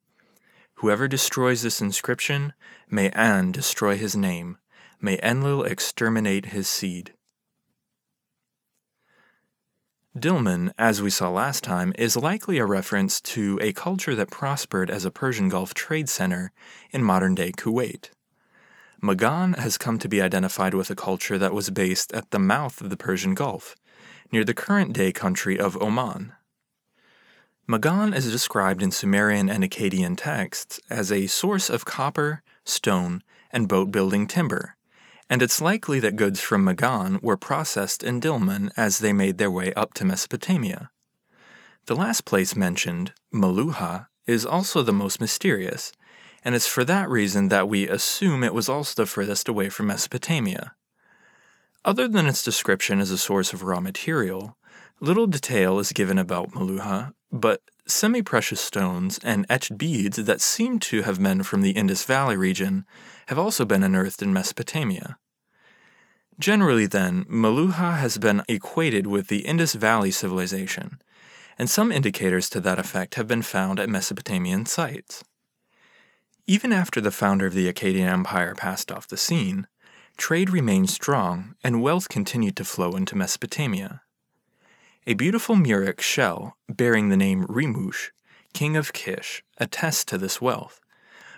Whoever 0.77 1.07
destroys 1.07 1.63
this 1.63 1.81
inscription, 1.81 2.53
may 2.87 3.09
An 3.09 3.51
destroy 3.51 3.97
his 3.97 4.15
name. 4.15 4.57
May 5.01 5.19
Enlil 5.23 5.63
exterminate 5.63 6.47
his 6.47 6.67
seed. 6.67 7.13
Dilmun, 10.15 10.71
as 10.77 11.01
we 11.01 11.09
saw 11.09 11.29
last 11.29 11.63
time, 11.63 11.93
is 11.97 12.15
likely 12.15 12.59
a 12.59 12.65
reference 12.65 13.19
to 13.21 13.57
a 13.59 13.73
culture 13.73 14.13
that 14.13 14.29
prospered 14.29 14.91
as 14.91 15.03
a 15.03 15.11
Persian 15.11 15.49
Gulf 15.49 15.73
trade 15.73 16.09
center 16.09 16.51
in 16.91 17.03
modern 17.03 17.33
day 17.33 17.51
Kuwait. 17.51 18.11
Magan 19.01 19.53
has 19.53 19.79
come 19.79 19.97
to 19.97 20.07
be 20.07 20.21
identified 20.21 20.75
with 20.75 20.91
a 20.91 20.95
culture 20.95 21.39
that 21.39 21.53
was 21.53 21.71
based 21.71 22.13
at 22.13 22.29
the 22.29 22.39
mouth 22.39 22.81
of 22.81 22.91
the 22.91 22.97
Persian 22.97 23.33
Gulf, 23.33 23.75
near 24.31 24.43
the 24.43 24.53
current 24.53 24.93
day 24.93 25.11
country 25.11 25.59
of 25.59 25.79
Oman. 25.81 26.33
Magan 27.69 28.13
is 28.13 28.31
described 28.31 28.81
in 28.81 28.91
Sumerian 28.91 29.49
and 29.49 29.61
Akkadian 29.61 30.15
texts 30.15 30.79
as 30.89 31.11
a 31.11 31.27
source 31.27 31.69
of 31.69 31.83
copper, 31.83 32.41
stone, 32.63 33.21
and 33.51 33.67
boat 33.67 33.91
building 33.91 34.25
timber, 34.25 34.77
and 35.29 35.41
it's 35.41 35.59
likely 35.59 35.99
that 35.99 36.15
goods 36.15 36.39
from 36.39 36.63
Magan 36.63 37.19
were 37.21 37.35
processed 37.35 38.03
in 38.03 38.21
Dilmun 38.21 38.71
as 38.77 38.99
they 38.99 39.11
made 39.11 39.37
their 39.37 39.51
way 39.51 39.73
up 39.73 39.93
to 39.95 40.05
Mesopotamia. 40.05 40.91
The 41.87 41.95
last 41.97 42.23
place 42.23 42.55
mentioned, 42.55 43.11
Meluhha, 43.33 44.07
is 44.25 44.45
also 44.45 44.81
the 44.81 44.93
most 44.93 45.19
mysterious, 45.19 45.91
and 46.45 46.55
it's 46.55 46.67
for 46.67 46.85
that 46.85 47.09
reason 47.09 47.49
that 47.49 47.67
we 47.67 47.89
assume 47.89 48.45
it 48.45 48.53
was 48.53 48.69
also 48.69 49.01
the 49.01 49.05
furthest 49.05 49.49
away 49.49 49.67
from 49.67 49.87
Mesopotamia. 49.87 50.73
Other 51.83 52.07
than 52.07 52.27
its 52.27 52.45
description 52.45 53.01
as 53.01 53.11
a 53.11 53.17
source 53.17 53.51
of 53.51 53.63
raw 53.63 53.81
material, 53.81 54.57
little 55.01 55.27
detail 55.27 55.79
is 55.79 55.91
given 55.91 56.17
about 56.17 56.51
Meluhha, 56.51 57.11
but 57.31 57.61
semi 57.85 58.21
precious 58.21 58.61
stones 58.61 59.19
and 59.23 59.45
etched 59.49 59.77
beads 59.77 60.17
that 60.17 60.41
seem 60.41 60.79
to 60.79 61.03
have 61.03 61.21
been 61.21 61.43
from 61.43 61.61
the 61.61 61.71
Indus 61.71 62.03
Valley 62.03 62.37
region 62.37 62.85
have 63.27 63.39
also 63.39 63.65
been 63.65 63.83
unearthed 63.83 64.21
in 64.21 64.33
Mesopotamia. 64.33 65.17
Generally, 66.39 66.87
then, 66.87 67.25
Meluhha 67.25 67.97
has 67.97 68.17
been 68.17 68.43
equated 68.47 69.07
with 69.07 69.27
the 69.27 69.39
Indus 69.39 69.73
Valley 69.73 70.11
civilization, 70.11 71.01
and 71.57 71.69
some 71.69 71.91
indicators 71.91 72.47
to 72.49 72.59
that 72.59 72.77
effect 72.77 73.15
have 73.15 73.27
been 73.27 73.41
found 73.41 73.79
at 73.79 73.89
Mesopotamian 73.89 74.65
sites. 74.65 75.23
Even 76.45 76.71
after 76.71 77.01
the 77.01 77.11
founder 77.11 77.47
of 77.47 77.53
the 77.53 77.71
Akkadian 77.71 78.07
Empire 78.07 78.53
passed 78.55 78.91
off 78.91 79.07
the 79.07 79.17
scene, 79.17 79.67
trade 80.15 80.49
remained 80.49 80.89
strong 80.89 81.55
and 81.63 81.81
wealth 81.81 82.07
continued 82.07 82.55
to 82.55 82.63
flow 82.63 82.91
into 82.91 83.15
Mesopotamia. 83.15 84.01
A 85.09 85.13
beautiful 85.13 85.55
Murex 85.55 86.03
shell 86.03 86.57
bearing 86.67 87.07
the 87.07 87.15
name 87.15 87.47
Rimush, 87.47 88.09
king 88.51 88.75
of 88.75 88.91
Kish, 88.91 89.41
attests 89.57 90.03
to 90.03 90.17
this 90.17 90.41
wealth, 90.41 90.81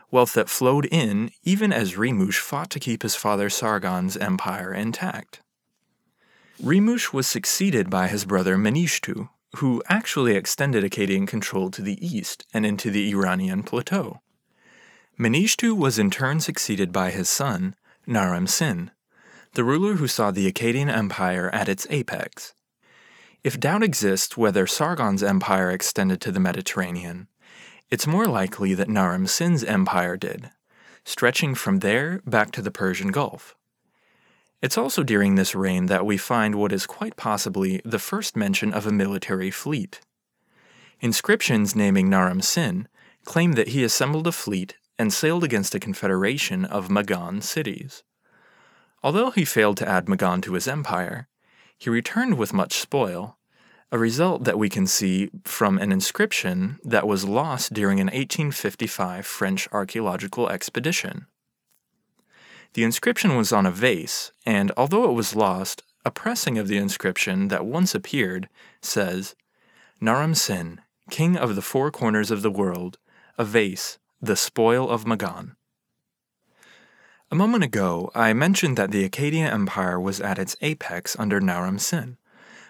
wealth 0.09 0.33
that 0.33 0.49
flowed 0.49 0.87
in 0.87 1.29
even 1.43 1.71
as 1.71 1.93
Rimush 1.93 2.39
fought 2.39 2.71
to 2.71 2.79
keep 2.79 3.03
his 3.03 3.13
father 3.13 3.47
Sargon's 3.47 4.17
empire 4.17 4.73
intact. 4.73 5.41
Rimush 6.59 7.13
was 7.13 7.27
succeeded 7.27 7.91
by 7.91 8.07
his 8.07 8.25
brother 8.25 8.57
Menishtu, 8.57 9.29
who 9.57 9.83
actually 9.87 10.35
extended 10.35 10.83
Akkadian 10.83 11.27
control 11.27 11.69
to 11.69 11.83
the 11.83 12.03
east 12.03 12.47
and 12.51 12.65
into 12.65 12.89
the 12.89 13.11
Iranian 13.11 13.61
plateau. 13.61 14.19
Menishtu 15.19 15.77
was 15.77 15.99
in 15.99 16.09
turn 16.09 16.39
succeeded 16.39 16.91
by 16.91 17.11
his 17.11 17.29
son, 17.29 17.75
Naram 18.07 18.47
Sin, 18.47 18.89
the 19.53 19.63
ruler 19.63 19.93
who 19.93 20.07
saw 20.07 20.31
the 20.31 20.51
Akkadian 20.51 20.91
Empire 20.91 21.51
at 21.53 21.69
its 21.69 21.85
apex. 21.91 22.55
If 23.41 23.59
doubt 23.59 23.83
exists 23.83 24.35
whether 24.35 24.67
Sargon's 24.67 25.23
empire 25.23 25.71
extended 25.71 26.19
to 26.21 26.31
the 26.31 26.41
Mediterranean, 26.41 27.29
it's 27.89 28.05
more 28.05 28.27
likely 28.27 28.73
that 28.73 28.89
Naram 28.89 29.27
Sin's 29.27 29.63
empire 29.63 30.17
did, 30.17 30.51
stretching 31.05 31.55
from 31.55 31.79
there 31.79 32.21
back 32.25 32.51
to 32.51 32.61
the 32.61 32.71
Persian 32.71 33.11
Gulf. 33.11 33.55
It's 34.61 34.77
also 34.77 35.03
during 35.03 35.35
this 35.35 35.55
reign 35.55 35.85
that 35.85 36.05
we 36.05 36.17
find 36.17 36.55
what 36.55 36.73
is 36.73 36.85
quite 36.85 37.15
possibly 37.15 37.81
the 37.85 37.97
first 37.97 38.35
mention 38.35 38.73
of 38.73 38.85
a 38.85 38.91
military 38.91 39.51
fleet. 39.51 40.01
Inscriptions 40.99 41.77
naming 41.77 42.09
Naram 42.09 42.41
Sin 42.41 42.89
claim 43.23 43.53
that 43.53 43.69
he 43.69 43.85
assembled 43.85 44.27
a 44.27 44.33
fleet 44.33 44.75
and 44.97 45.13
sailed 45.13 45.45
against 45.45 45.73
a 45.73 45.79
confederation 45.79 46.65
of 46.65 46.91
Magan 46.91 47.39
cities. 47.39 48.03
Although 49.01 49.31
he 49.31 49.45
failed 49.45 49.77
to 49.77 49.87
add 49.87 50.09
Magan 50.09 50.41
to 50.41 50.55
his 50.55 50.67
empire, 50.67 51.28
he 51.79 51.89
returned 51.89 52.37
with 52.37 52.53
much 52.53 52.77
spoil, 52.77 53.37
a 53.91 53.97
result 53.97 54.43
that 54.43 54.59
we 54.59 54.69
can 54.69 54.85
see 54.85 55.31
from 55.43 55.79
an 55.79 55.91
inscription 55.91 56.77
that 56.83 57.07
was 57.07 57.25
lost 57.25 57.73
during 57.73 57.99
an 57.99 58.07
1855 58.07 59.25
French 59.25 59.67
archaeological 59.71 60.49
expedition. 60.49 61.25
The 62.73 62.83
inscription 62.83 63.35
was 63.35 63.51
on 63.51 63.65
a 63.65 63.71
vase, 63.71 64.31
and 64.45 64.71
although 64.77 65.09
it 65.09 65.13
was 65.13 65.35
lost, 65.35 65.81
a 66.05 66.11
pressing 66.11 66.57
of 66.57 66.67
the 66.67 66.77
inscription 66.77 67.47
that 67.47 67.65
once 67.65 67.95
appeared 67.95 68.47
says, 68.81 69.35
Naram 69.99 70.35
Sin, 70.35 70.81
king 71.09 71.35
of 71.35 71.55
the 71.55 71.61
four 71.61 71.89
corners 71.91 72.29
of 72.29 72.41
the 72.41 72.51
world, 72.51 72.99
a 73.37 73.43
vase, 73.43 73.97
the 74.21 74.35
spoil 74.35 74.87
of 74.89 75.07
Magan. 75.07 75.55
A 77.31 77.35
moment 77.35 77.63
ago, 77.63 78.09
I 78.15 78.33
mentioned 78.33 78.75
that 78.77 78.89
the 78.89 79.07
Akkadian 79.07 79.53
Empire 79.53 79.99
was 79.99 80.19
at 80.19 80.39
its 80.39 80.55
apex 80.61 81.15
under 81.19 81.39
Naram 81.39 81.77
Sin, 81.77 82.17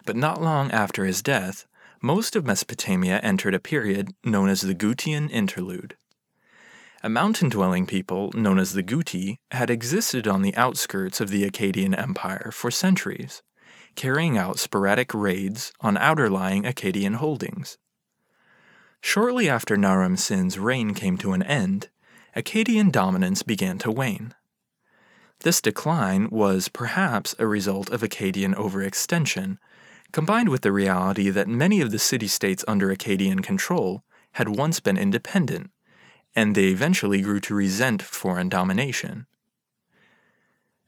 but 0.05 0.17
not 0.17 0.41
long 0.41 0.69
after 0.71 1.05
his 1.05 1.21
death, 1.21 1.65
most 2.01 2.35
of 2.35 2.45
Mesopotamia 2.45 3.19
entered 3.19 3.55
a 3.55 3.59
period 3.59 4.13
known 4.25 4.49
as 4.49 4.59
the 4.59 4.75
Gutian 4.75 5.29
Interlude. 5.29 5.95
A 7.01 7.07
mountain 7.07 7.47
dwelling 7.47 7.85
people, 7.85 8.33
known 8.33 8.59
as 8.59 8.73
the 8.73 8.83
Guti, 8.83 9.37
had 9.51 9.69
existed 9.69 10.27
on 10.27 10.41
the 10.41 10.55
outskirts 10.57 11.21
of 11.21 11.29
the 11.29 11.49
Akkadian 11.49 11.97
Empire 11.97 12.51
for 12.53 12.69
centuries, 12.69 13.41
carrying 13.95 14.37
out 14.37 14.59
sporadic 14.59 15.13
raids 15.13 15.71
on 15.79 15.95
outer-lying 15.95 16.63
Akkadian 16.63 17.15
holdings. 17.15 17.77
Shortly 18.99 19.47
after 19.47 19.77
Naram 19.77 20.17
Sin's 20.17 20.59
reign 20.59 20.93
came 20.93 21.17
to 21.19 21.31
an 21.31 21.43
end, 21.43 21.87
Akkadian 22.35 22.91
dominance 22.91 23.41
began 23.41 23.77
to 23.77 23.89
wane. 23.89 24.33
This 25.41 25.61
decline 25.61 26.27
was 26.29 26.67
perhaps 26.67 27.33
a 27.39 27.47
result 27.47 27.89
of 27.91 28.01
Akkadian 28.01 28.55
overextension, 28.55 29.57
combined 30.11 30.49
with 30.49 30.61
the 30.61 30.71
reality 30.71 31.29
that 31.29 31.47
many 31.47 31.79
of 31.79 31.91
the 31.91 31.99
city 31.99 32.27
states 32.27 32.65
under 32.67 32.93
Akkadian 32.93 33.41
control 33.41 34.03
had 34.33 34.49
once 34.49 34.81
been 34.81 34.97
independent, 34.97 35.71
and 36.35 36.55
they 36.55 36.65
eventually 36.65 37.21
grew 37.21 37.39
to 37.39 37.55
resent 37.55 38.01
foreign 38.01 38.49
domination. 38.49 39.27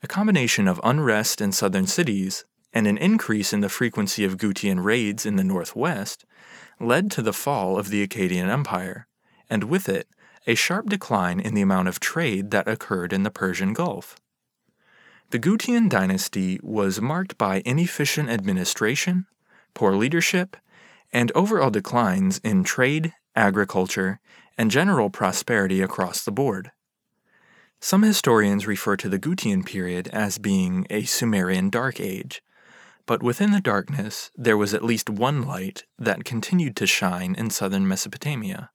A 0.03 0.08
combination 0.08 0.67
of 0.67 0.81
unrest 0.84 1.39
in 1.39 1.51
southern 1.51 1.88
cities 1.88 2.43
and 2.74 2.88
an 2.88 2.98
increase 2.98 3.53
in 3.53 3.62
the 3.62 3.70
frequency 3.70 4.25
of 4.25 4.38
Gutian 4.38 4.84
raids 4.84 5.25
in 5.25 5.36
the 5.36 5.43
northwest 5.43 6.25
led 6.79 7.12
to 7.12 7.22
the 7.22 7.34
fall 7.34 7.77
of 7.77 7.89
the 7.89 8.05
Akkadian 8.05 8.50
Empire, 8.50 9.08
and 9.50 9.65
with 9.65 9.88
it, 9.88 10.08
a 10.48 10.55
sharp 10.55 10.89
decline 10.89 11.39
in 11.39 11.53
the 11.53 11.62
amount 11.62 11.88
of 11.88 12.00
trade 12.00 12.51
that 12.51 12.67
occurred 12.67 13.13
in 13.13 13.24
the 13.24 13.31
Persian 13.31 13.74
Gulf. 13.74 14.17
The 15.32 15.40
Gutian 15.40 15.88
dynasty 15.88 16.60
was 16.62 17.00
marked 17.00 17.38
by 17.38 17.62
inefficient 17.64 18.30
administration, 18.30 19.28
poor 19.74 19.94
leadership, 19.94 20.58
and 21.14 21.32
overall 21.34 21.70
declines 21.70 22.40
in 22.44 22.66
trade, 22.66 23.14
agriculture, 23.34 24.20
and 24.58 24.70
general 24.70 25.10
prosperity 25.10 25.82
across 25.82 26.26
the 26.26 26.34
board. 26.34 26.74
Some 27.80 28.04
historians 28.04 28.68
refer 28.68 28.98
to 28.98 29.08
the 29.08 29.18
Gutian 29.20 29.66
period 29.66 30.10
as 30.10 30.38
being 30.38 30.86
a 30.90 31.04
Sumerian 31.04 31.70
Dark 31.70 32.02
Age, 32.02 32.44
but 33.06 33.24
within 33.24 33.52
the 33.52 33.62
darkness 33.62 34.32
there 34.36 34.58
was 34.58 34.74
at 34.74 34.84
least 34.84 35.10
one 35.10 35.44
light 35.44 35.86
that 35.98 36.26
continued 36.26 36.76
to 36.76 36.86
shine 36.86 37.36
in 37.36 37.50
southern 37.50 37.88
Mesopotamia. 37.88 38.70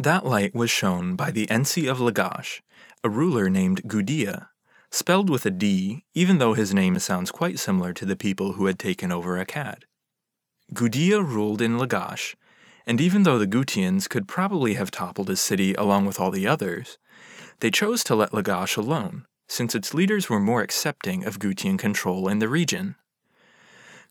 That 0.00 0.26
light 0.26 0.52
was 0.52 0.72
shown 0.72 1.14
by 1.14 1.30
the 1.30 1.46
Ensi 1.46 1.88
of 1.88 1.98
Lagash, 1.98 2.60
a 3.04 3.08
ruler 3.08 3.48
named 3.48 3.84
Gudea, 3.84 4.48
spelled 4.90 5.30
with 5.30 5.44
a 5.46 5.50
D, 5.50 6.04
even 6.14 6.38
though 6.38 6.54
his 6.54 6.74
name 6.74 6.98
sounds 6.98 7.30
quite 7.30 7.58
similar 7.58 7.92
to 7.92 8.06
the 8.06 8.16
people 8.16 8.52
who 8.52 8.66
had 8.66 8.78
taken 8.78 9.12
over 9.12 9.42
Akkad. 9.42 9.84
Gudea 10.74 11.22
ruled 11.22 11.62
in 11.62 11.78
Lagash, 11.78 12.34
and 12.86 13.00
even 13.00 13.22
though 13.22 13.38
the 13.38 13.46
Gutians 13.46 14.08
could 14.08 14.28
probably 14.28 14.74
have 14.74 14.90
toppled 14.90 15.28
his 15.28 15.40
city 15.40 15.74
along 15.74 16.06
with 16.06 16.18
all 16.18 16.30
the 16.30 16.46
others, 16.46 16.98
they 17.60 17.70
chose 17.70 18.02
to 18.04 18.14
let 18.14 18.32
Lagash 18.32 18.76
alone, 18.76 19.26
since 19.48 19.74
its 19.74 19.94
leaders 19.94 20.28
were 20.28 20.40
more 20.40 20.62
accepting 20.62 21.24
of 21.24 21.38
Gutian 21.38 21.78
control 21.78 22.28
in 22.28 22.38
the 22.38 22.48
region. 22.48 22.96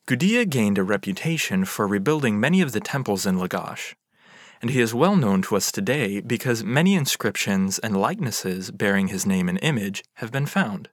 Gudea 0.07 0.49
gained 0.49 0.77
a 0.77 0.83
reputation 0.83 1.65
for 1.65 1.87
rebuilding 1.87 2.39
many 2.39 2.61
of 2.61 2.71
the 2.71 2.79
temples 2.79 3.25
in 3.25 3.37
Lagash, 3.37 3.93
and 4.61 4.71
he 4.71 4.81
is 4.81 4.93
well 4.93 5.15
known 5.15 5.41
to 5.43 5.55
us 5.55 5.71
today 5.71 6.19
because 6.19 6.63
many 6.63 6.95
inscriptions 6.95 7.79
and 7.79 7.99
likenesses 7.99 8.71
bearing 8.71 9.07
his 9.07 9.25
name 9.25 9.49
and 9.49 9.59
image 9.61 10.03
have 10.15 10.31
been 10.31 10.45
found. 10.45 10.89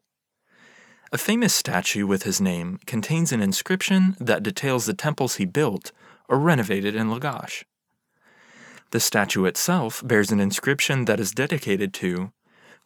A 1.13 1.19
famous 1.19 1.55
statue 1.55 2.07
with 2.07 2.25
his 2.25 2.41
name 2.41 2.79
contains 2.87 3.33
an 3.33 3.41
inscription 3.41 4.17
that 4.19 4.43
details 4.43 4.87
the 4.87 4.95
temples 4.95 5.37
he 5.37 5.45
built 5.45 5.93
or 6.29 6.39
renovated 6.39 6.95
in 6.95 7.09
Lagash. 7.09 7.65
The 8.91 9.01
statue 9.01 9.45
itself 9.45 10.03
bears 10.05 10.33
an 10.33 10.41
inscription 10.41 11.05
that 11.05 11.21
is 11.21 11.33
dedicated 11.33 11.95
to 11.95 12.33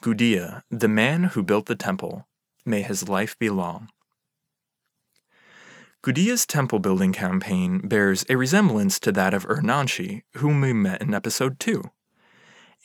Gudea, 0.03 0.63
the 0.71 0.89
man 0.89 1.25
who 1.25 1.43
built 1.43 1.67
the 1.67 1.75
temple. 1.75 2.27
May 2.65 2.83
his 2.83 3.09
life 3.09 3.39
be 3.39 3.51
long. 3.51 3.89
Gudea's 6.09 6.47
temple 6.47 6.79
building 6.79 7.13
campaign 7.13 7.87
bears 7.87 8.25
a 8.31 8.37
resemblance 8.39 8.99
to 8.99 9.13
that 9.13 9.35
of 9.35 9.45
Ur-Nanshe, 9.45 10.23
whom 10.37 10.63
we 10.63 10.73
met 10.73 11.03
in 11.03 11.13
episode 11.13 11.61
2. 11.61 11.83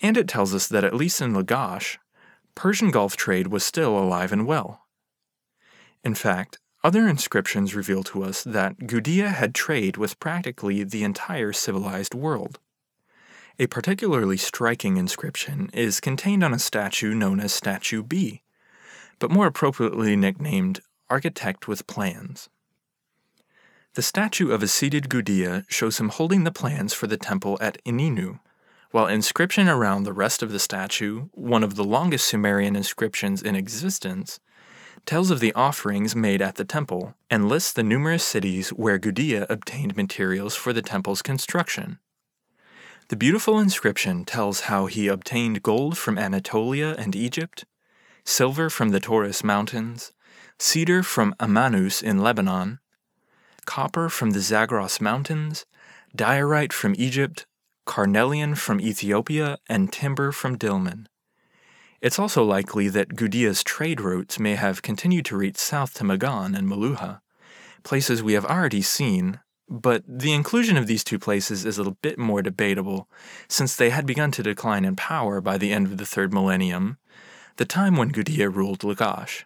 And 0.01 0.17
it 0.17 0.27
tells 0.27 0.53
us 0.53 0.67
that 0.67 0.83
at 0.83 0.93
least 0.93 1.21
in 1.21 1.33
Lagash, 1.33 1.99
Persian 2.53 2.91
Gulf 2.91 3.15
trade 3.15 3.47
was 3.47 3.63
still 3.63 3.97
alive 3.97 4.33
and 4.33 4.45
well. 4.45 4.81
In 6.03 6.15
fact, 6.15 6.59
other 6.83 7.07
inscriptions 7.07 7.73
reveal 7.73 8.03
to 8.03 8.25
us 8.25 8.43
that 8.43 8.79
Gudea 8.79 9.29
had 9.33 9.55
trade 9.55 9.95
with 9.95 10.19
practically 10.19 10.83
the 10.83 11.05
entire 11.05 11.53
civilized 11.53 12.13
world. 12.13 12.59
A 13.57 13.67
particularly 13.67 14.35
striking 14.35 14.97
inscription 14.97 15.69
is 15.71 16.01
contained 16.01 16.43
on 16.43 16.53
a 16.53 16.59
statue 16.59 17.15
known 17.15 17.39
as 17.39 17.53
Statue 17.53 18.03
B, 18.03 18.41
but 19.17 19.31
more 19.31 19.47
appropriately 19.47 20.17
nicknamed 20.17 20.81
Architect 21.09 21.69
with 21.69 21.87
Plans. 21.87 22.49
The 23.95 24.01
statue 24.01 24.49
of 24.51 24.63
a 24.63 24.67
seated 24.67 25.07
Gudea 25.07 25.65
shows 25.67 25.99
him 25.99 26.09
holding 26.09 26.43
the 26.43 26.51
plans 26.51 26.93
for 26.93 27.05
the 27.05 27.17
temple 27.17 27.59
at 27.61 27.77
Eninnu, 27.85 28.39
while 28.89 29.05
inscription 29.05 29.69
around 29.69 30.01
the 30.01 30.13
rest 30.13 30.41
of 30.41 30.51
the 30.51 30.57
statue, 30.57 31.27
one 31.33 31.63
of 31.63 31.75
the 31.75 31.83
longest 31.83 32.27
Sumerian 32.27 32.75
inscriptions 32.75 33.43
in 33.43 33.55
existence, 33.55 34.39
tells 35.05 35.29
of 35.29 35.39
the 35.39 35.53
offerings 35.53 36.15
made 36.15 36.41
at 36.41 36.55
the 36.55 36.65
temple, 36.65 37.13
and 37.29 37.47
lists 37.47 37.71
the 37.71 37.83
numerous 37.83 38.23
cities 38.23 38.69
where 38.69 38.97
Gudea 38.97 39.45
obtained 39.47 39.95
materials 39.95 40.55
for 40.55 40.73
the 40.73 40.81
temple's 40.81 41.21
construction. 41.21 41.99
The 43.09 43.15
beautiful 43.15 43.59
inscription 43.59 44.25
tells 44.25 44.61
how 44.61 44.87
he 44.87 45.07
obtained 45.07 45.61
gold 45.61 45.99
from 45.99 46.17
Anatolia 46.17 46.95
and 46.97 47.15
Egypt, 47.15 47.65
silver 48.25 48.71
from 48.71 48.89
the 48.89 48.99
Taurus 48.99 49.43
Mountains, 49.43 50.13
cedar 50.57 51.03
from 51.03 51.35
Amanus 51.39 52.01
in 52.01 52.17
Lebanon, 52.17 52.79
copper 53.65 54.09
from 54.09 54.31
the 54.31 54.39
Zagros 54.39 55.01
Mountains, 55.01 55.65
diorite 56.15 56.73
from 56.73 56.95
Egypt, 56.97 57.45
carnelian 57.85 58.55
from 58.55 58.79
Ethiopia, 58.79 59.57
and 59.67 59.91
timber 59.91 60.31
from 60.31 60.57
Dilmun. 60.57 61.07
It's 62.01 62.19
also 62.19 62.43
likely 62.43 62.89
that 62.89 63.15
Gudea's 63.15 63.63
trade 63.63 64.01
routes 64.01 64.37
may 64.37 64.55
have 64.55 64.81
continued 64.81 65.25
to 65.25 65.37
reach 65.37 65.57
south 65.57 65.93
to 65.95 66.03
Magan 66.03 66.53
and 66.53 66.67
Meluhha, 66.67 67.21
places 67.83 68.21
we 68.21 68.33
have 68.33 68.45
already 68.45 68.81
seen, 68.81 69.39
but 69.69 70.03
the 70.07 70.33
inclusion 70.33 70.77
of 70.77 70.87
these 70.87 71.03
two 71.03 71.17
places 71.17 71.65
is 71.65 71.77
a 71.77 71.81
little 71.81 71.97
bit 72.01 72.19
more 72.19 72.41
debatable, 72.41 73.09
since 73.47 73.75
they 73.75 73.89
had 73.89 74.05
begun 74.05 74.31
to 74.31 74.43
decline 74.43 74.85
in 74.85 74.95
power 74.95 75.39
by 75.41 75.57
the 75.57 75.71
end 75.71 75.87
of 75.87 75.97
the 75.97 76.05
third 76.05 76.33
millennium, 76.33 76.97
the 77.55 77.65
time 77.65 77.95
when 77.95 78.11
Gudea 78.11 78.53
ruled 78.53 78.79
Lagash. 78.79 79.43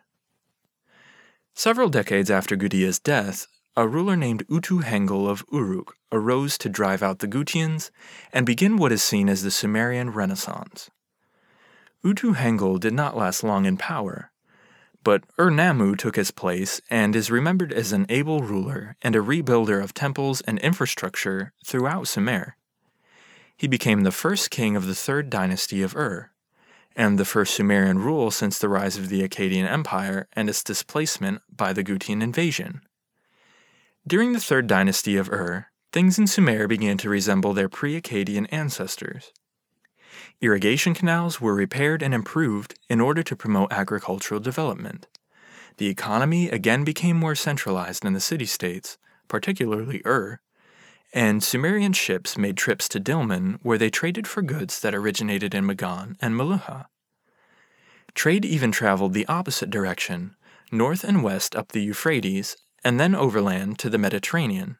Several 1.53 1.89
decades 1.89 2.29
after 2.29 2.55
Gudea's 2.55 2.99
death, 2.99 3.47
a 3.77 3.87
ruler 3.87 4.15
named 4.15 4.43
Utu-hengal 4.49 5.29
of 5.29 5.45
Uruk 5.53 5.95
arose 6.11 6.57
to 6.57 6.67
drive 6.67 7.03
out 7.03 7.19
the 7.19 7.27
Gutians 7.27 7.91
and 8.33 8.43
begin 8.43 8.75
what 8.75 8.91
is 8.91 9.03
seen 9.03 9.29
as 9.29 9.43
the 9.43 9.51
Sumerian 9.51 10.09
Renaissance. 10.09 10.89
Utu-hengal 12.03 12.79
did 12.79 12.93
not 12.93 13.15
last 13.15 13.43
long 13.43 13.65
in 13.65 13.77
power, 13.77 14.31
but 15.03 15.25
Ur-Nammu 15.37 15.95
took 15.95 16.15
his 16.15 16.31
place 16.31 16.81
and 16.89 17.15
is 17.15 17.29
remembered 17.29 17.71
as 17.71 17.91
an 17.91 18.07
able 18.09 18.39
ruler 18.39 18.97
and 19.03 19.15
a 19.15 19.21
rebuilder 19.21 19.81
of 19.83 19.93
temples 19.93 20.41
and 20.41 20.57
infrastructure 20.57 21.53
throughout 21.63 22.07
Sumer. 22.07 22.57
He 23.55 23.67
became 23.67 24.01
the 24.01 24.11
first 24.11 24.49
king 24.49 24.75
of 24.75 24.87
the 24.87 24.95
third 24.95 25.29
dynasty 25.29 25.83
of 25.83 25.95
Ur, 25.95 26.31
and 26.95 27.19
the 27.19 27.25
first 27.25 27.53
Sumerian 27.53 27.99
rule 27.99 28.31
since 28.31 28.57
the 28.57 28.69
rise 28.69 28.97
of 28.97 29.09
the 29.09 29.21
Akkadian 29.21 29.69
Empire 29.69 30.27
and 30.33 30.49
its 30.49 30.63
displacement 30.63 31.43
by 31.55 31.73
the 31.73 31.83
Gutian 31.83 32.23
invasion. 32.23 32.81
During 34.07 34.31
the 34.31 34.39
third 34.39 34.67
dynasty 34.67 35.17
of 35.17 35.29
Ur, 35.29 35.67
things 35.91 36.17
in 36.17 36.27
Sumer 36.27 36.65
began 36.65 36.97
to 36.99 37.09
resemble 37.09 37.51
their 37.51 37.67
pre 37.67 37.99
Akkadian 37.99 38.47
ancestors. 38.53 39.33
Irrigation 40.39 40.93
canals 40.93 41.41
were 41.41 41.53
repaired 41.53 42.01
and 42.01 42.13
improved 42.13 42.79
in 42.89 43.01
order 43.01 43.21
to 43.21 43.35
promote 43.35 43.73
agricultural 43.73 44.39
development. 44.39 45.07
The 45.75 45.87
economy 45.87 46.47
again 46.47 46.85
became 46.85 47.17
more 47.17 47.35
centralized 47.35 48.05
in 48.05 48.13
the 48.13 48.21
city 48.21 48.45
states, 48.45 48.97
particularly 49.27 50.01
Ur, 50.05 50.39
and 51.13 51.43
Sumerian 51.43 51.91
ships 51.91 52.37
made 52.37 52.55
trips 52.55 52.87
to 52.89 53.01
Dilmun 53.01 53.59
where 53.61 53.77
they 53.77 53.89
traded 53.89 54.25
for 54.25 54.41
goods 54.41 54.79
that 54.79 54.95
originated 54.95 55.53
in 55.53 55.65
Magan 55.65 56.15
and 56.21 56.33
Meluhha. 56.33 56.85
Trade 58.13 58.45
even 58.45 58.71
traveled 58.71 59.13
the 59.13 59.27
opposite 59.27 59.69
direction, 59.69 60.37
north 60.71 61.03
and 61.03 61.23
west 61.23 61.57
up 61.57 61.73
the 61.73 61.81
Euphrates, 61.81 62.55
and 62.83 62.99
then 62.99 63.15
overland 63.15 63.79
to 63.79 63.89
the 63.89 63.97
Mediterranean. 63.97 64.77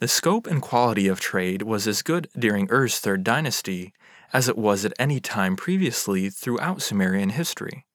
The 0.00 0.08
scope 0.08 0.46
and 0.46 0.60
quality 0.60 1.06
of 1.06 1.20
trade 1.20 1.62
was 1.62 1.86
as 1.86 2.02
good 2.02 2.28
during 2.38 2.68
Ur's 2.70 2.98
third 2.98 3.24
dynasty 3.24 3.92
as 4.32 4.48
it 4.48 4.58
was 4.58 4.84
at 4.84 4.92
any 4.98 5.20
time 5.20 5.56
previously 5.56 6.28
throughout 6.28 6.82
Sumerian 6.82 7.30
history. 7.30 7.86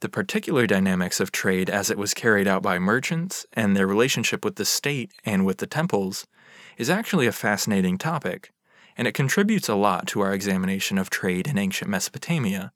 The 0.00 0.08
particular 0.08 0.66
dynamics 0.66 1.20
of 1.20 1.30
trade 1.30 1.70
as 1.70 1.90
it 1.90 1.98
was 1.98 2.14
carried 2.14 2.48
out 2.48 2.62
by 2.62 2.78
merchants 2.78 3.46
and 3.52 3.76
their 3.76 3.86
relationship 3.86 4.44
with 4.44 4.56
the 4.56 4.64
state 4.64 5.12
and 5.24 5.46
with 5.46 5.58
the 5.58 5.66
temples 5.66 6.26
is 6.76 6.90
actually 6.90 7.26
a 7.26 7.32
fascinating 7.32 7.98
topic, 7.98 8.50
and 8.96 9.06
it 9.06 9.12
contributes 9.12 9.68
a 9.68 9.74
lot 9.74 10.06
to 10.08 10.20
our 10.20 10.32
examination 10.32 10.98
of 10.98 11.10
trade 11.10 11.46
in 11.46 11.58
ancient 11.58 11.90
Mesopotamia. 11.90 12.72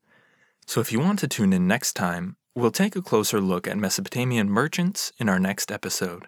So 0.67 0.79
if 0.81 0.91
you 0.91 0.99
want 0.99 1.19
to 1.19 1.27
tune 1.27 1.51
in 1.51 1.67
next 1.67 1.93
time, 1.93 2.37
we'll 2.55 2.71
take 2.71 2.95
a 2.95 3.01
closer 3.01 3.41
look 3.41 3.67
at 3.67 3.77
Mesopotamian 3.77 4.49
merchants 4.49 5.11
in 5.19 5.27
our 5.27 5.39
next 5.39 5.71
episode. 5.71 6.27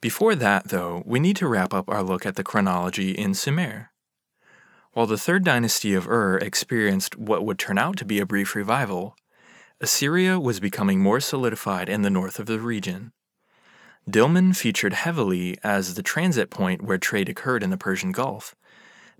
Before 0.00 0.34
that, 0.34 0.68
though, 0.68 1.04
we 1.06 1.20
need 1.20 1.36
to 1.36 1.46
wrap 1.46 1.72
up 1.72 1.88
our 1.88 2.02
look 2.02 2.26
at 2.26 2.34
the 2.34 2.42
chronology 2.42 3.12
in 3.12 3.32
Sumer. 3.32 3.92
While 4.92 5.06
the 5.06 5.18
third 5.18 5.44
dynasty 5.44 5.94
of 5.94 6.08
Ur 6.08 6.38
experienced 6.38 7.16
what 7.16 7.44
would 7.44 7.58
turn 7.58 7.78
out 7.78 7.96
to 7.98 8.04
be 8.04 8.18
a 8.18 8.26
brief 8.26 8.56
revival, 8.56 9.14
Assyria 9.80 10.40
was 10.40 10.58
becoming 10.58 11.00
more 11.00 11.20
solidified 11.20 11.88
in 11.88 12.02
the 12.02 12.10
north 12.10 12.38
of 12.38 12.46
the 12.46 12.58
region. 12.58 13.12
Dilmun 14.10 14.56
featured 14.56 14.94
heavily 14.94 15.58
as 15.62 15.94
the 15.94 16.02
transit 16.02 16.50
point 16.50 16.82
where 16.82 16.98
trade 16.98 17.28
occurred 17.28 17.62
in 17.62 17.70
the 17.70 17.76
Persian 17.76 18.10
Gulf, 18.10 18.56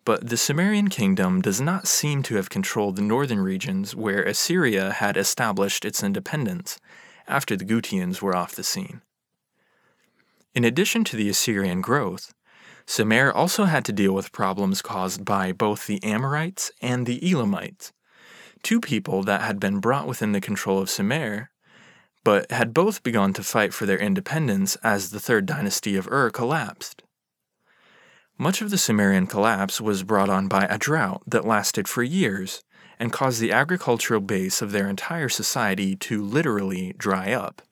but 0.06 0.28
the 0.28 0.36
Sumerian 0.36 0.88
kingdom 0.88 1.42
does 1.42 1.60
not 1.60 1.88
seem 1.88 2.22
to 2.22 2.36
have 2.36 2.48
controlled 2.48 2.94
the 2.94 3.02
northern 3.02 3.40
regions 3.40 3.94
where 3.94 4.22
Assyria 4.22 4.92
had 4.92 5.16
established 5.16 5.84
its 5.84 6.02
independence 6.02 6.78
after 7.26 7.56
the 7.56 7.64
Gutians 7.64 8.22
were 8.22 8.34
off 8.34 8.54
the 8.54 8.62
scene. 8.62 9.02
In 10.54 10.64
addition 10.64 11.02
to 11.04 11.16
the 11.16 11.28
Assyrian 11.28 11.80
growth, 11.80 12.32
Sumer 12.86 13.32
also 13.32 13.64
had 13.64 13.84
to 13.86 13.92
deal 13.92 14.12
with 14.12 14.30
problems 14.30 14.80
caused 14.80 15.24
by 15.24 15.50
both 15.50 15.88
the 15.88 16.02
Amorites 16.04 16.70
and 16.80 17.04
the 17.04 17.18
Elamites, 17.28 17.92
two 18.62 18.80
people 18.80 19.24
that 19.24 19.40
had 19.40 19.58
been 19.58 19.80
brought 19.80 20.06
within 20.06 20.30
the 20.30 20.40
control 20.40 20.78
of 20.78 20.88
Sumer, 20.88 21.50
but 22.22 22.48
had 22.52 22.72
both 22.72 23.02
begun 23.02 23.32
to 23.32 23.42
fight 23.42 23.74
for 23.74 23.86
their 23.86 23.98
independence 23.98 24.76
as 24.84 25.10
the 25.10 25.20
third 25.20 25.46
dynasty 25.46 25.96
of 25.96 26.06
Ur 26.06 26.30
collapsed. 26.30 27.02
Much 28.38 28.60
of 28.60 28.70
the 28.70 28.78
Sumerian 28.78 29.26
collapse 29.26 29.80
was 29.80 30.02
brought 30.02 30.28
on 30.28 30.46
by 30.46 30.66
a 30.66 30.76
drought 30.76 31.22
that 31.26 31.46
lasted 31.46 31.88
for 31.88 32.02
years 32.02 32.62
and 32.98 33.12
caused 33.12 33.40
the 33.40 33.52
agricultural 33.52 34.20
base 34.20 34.60
of 34.60 34.72
their 34.72 34.88
entire 34.88 35.28
society 35.28 35.96
to 35.96 36.22
literally 36.22 36.94
dry 36.98 37.32
up. 37.32 37.62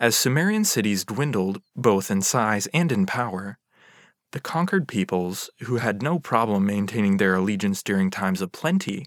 As 0.00 0.16
Sumerian 0.16 0.64
cities 0.64 1.04
dwindled 1.04 1.62
both 1.76 2.10
in 2.10 2.22
size 2.22 2.66
and 2.68 2.90
in 2.90 3.06
power, 3.06 3.58
the 4.32 4.40
conquered 4.40 4.86
peoples, 4.88 5.50
who 5.62 5.76
had 5.76 6.02
no 6.02 6.18
problem 6.18 6.66
maintaining 6.66 7.16
their 7.16 7.34
allegiance 7.34 7.82
during 7.82 8.10
times 8.10 8.40
of 8.40 8.52
plenty, 8.52 9.06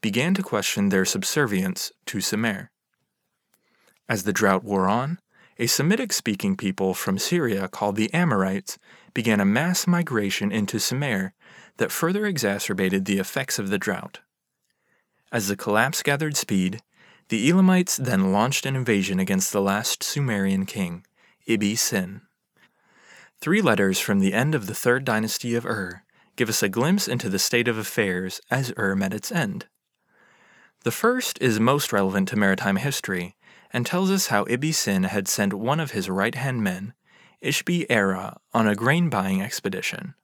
began 0.00 0.34
to 0.34 0.42
question 0.42 0.90
their 0.90 1.04
subservience 1.04 1.92
to 2.06 2.20
Sumer. 2.20 2.70
As 4.08 4.22
the 4.22 4.32
drought 4.32 4.62
wore 4.62 4.86
on, 4.86 5.18
a 5.58 5.66
Semitic 5.66 6.12
speaking 6.12 6.56
people 6.56 6.92
from 6.92 7.18
Syria 7.18 7.68
called 7.68 7.96
the 7.96 8.12
Amorites 8.12 8.78
began 9.14 9.40
a 9.40 9.46
mass 9.46 9.86
migration 9.86 10.52
into 10.52 10.78
Sumer 10.78 11.32
that 11.78 11.90
further 11.90 12.26
exacerbated 12.26 13.04
the 13.04 13.18
effects 13.18 13.58
of 13.58 13.70
the 13.70 13.78
drought. 13.78 14.20
As 15.32 15.48
the 15.48 15.56
collapse 15.56 16.02
gathered 16.02 16.36
speed, 16.36 16.82
the 17.28 17.48
Elamites 17.48 17.96
then 17.96 18.32
launched 18.32 18.66
an 18.66 18.76
invasion 18.76 19.18
against 19.18 19.52
the 19.52 19.62
last 19.62 20.02
Sumerian 20.02 20.66
king, 20.66 21.04
Ibi 21.46 21.74
Sin. 21.74 22.20
Three 23.40 23.62
letters 23.62 23.98
from 23.98 24.20
the 24.20 24.34
end 24.34 24.54
of 24.54 24.66
the 24.66 24.74
third 24.74 25.04
dynasty 25.04 25.54
of 25.54 25.66
Ur 25.66 26.02
give 26.36 26.48
us 26.50 26.62
a 26.62 26.68
glimpse 26.68 27.08
into 27.08 27.30
the 27.30 27.38
state 27.38 27.66
of 27.66 27.78
affairs 27.78 28.40
as 28.50 28.72
Ur 28.78 28.94
met 28.94 29.14
its 29.14 29.32
end. 29.32 29.66
The 30.84 30.90
first 30.90 31.38
is 31.40 31.58
most 31.58 31.92
relevant 31.92 32.28
to 32.28 32.36
maritime 32.36 32.76
history 32.76 33.35
and 33.72 33.84
tells 33.84 34.10
us 34.10 34.28
how 34.28 34.44
Ibi 34.48 34.72
Sin 34.72 35.04
had 35.04 35.28
sent 35.28 35.52
one 35.52 35.80
of 35.80 35.92
his 35.92 36.08
right 36.08 36.34
hand 36.34 36.62
men, 36.62 36.94
Ishbi-Erra, 37.42 38.38
on 38.52 38.66
a 38.66 38.74
grain 38.74 39.08
buying 39.08 39.42
expedition. 39.42 40.14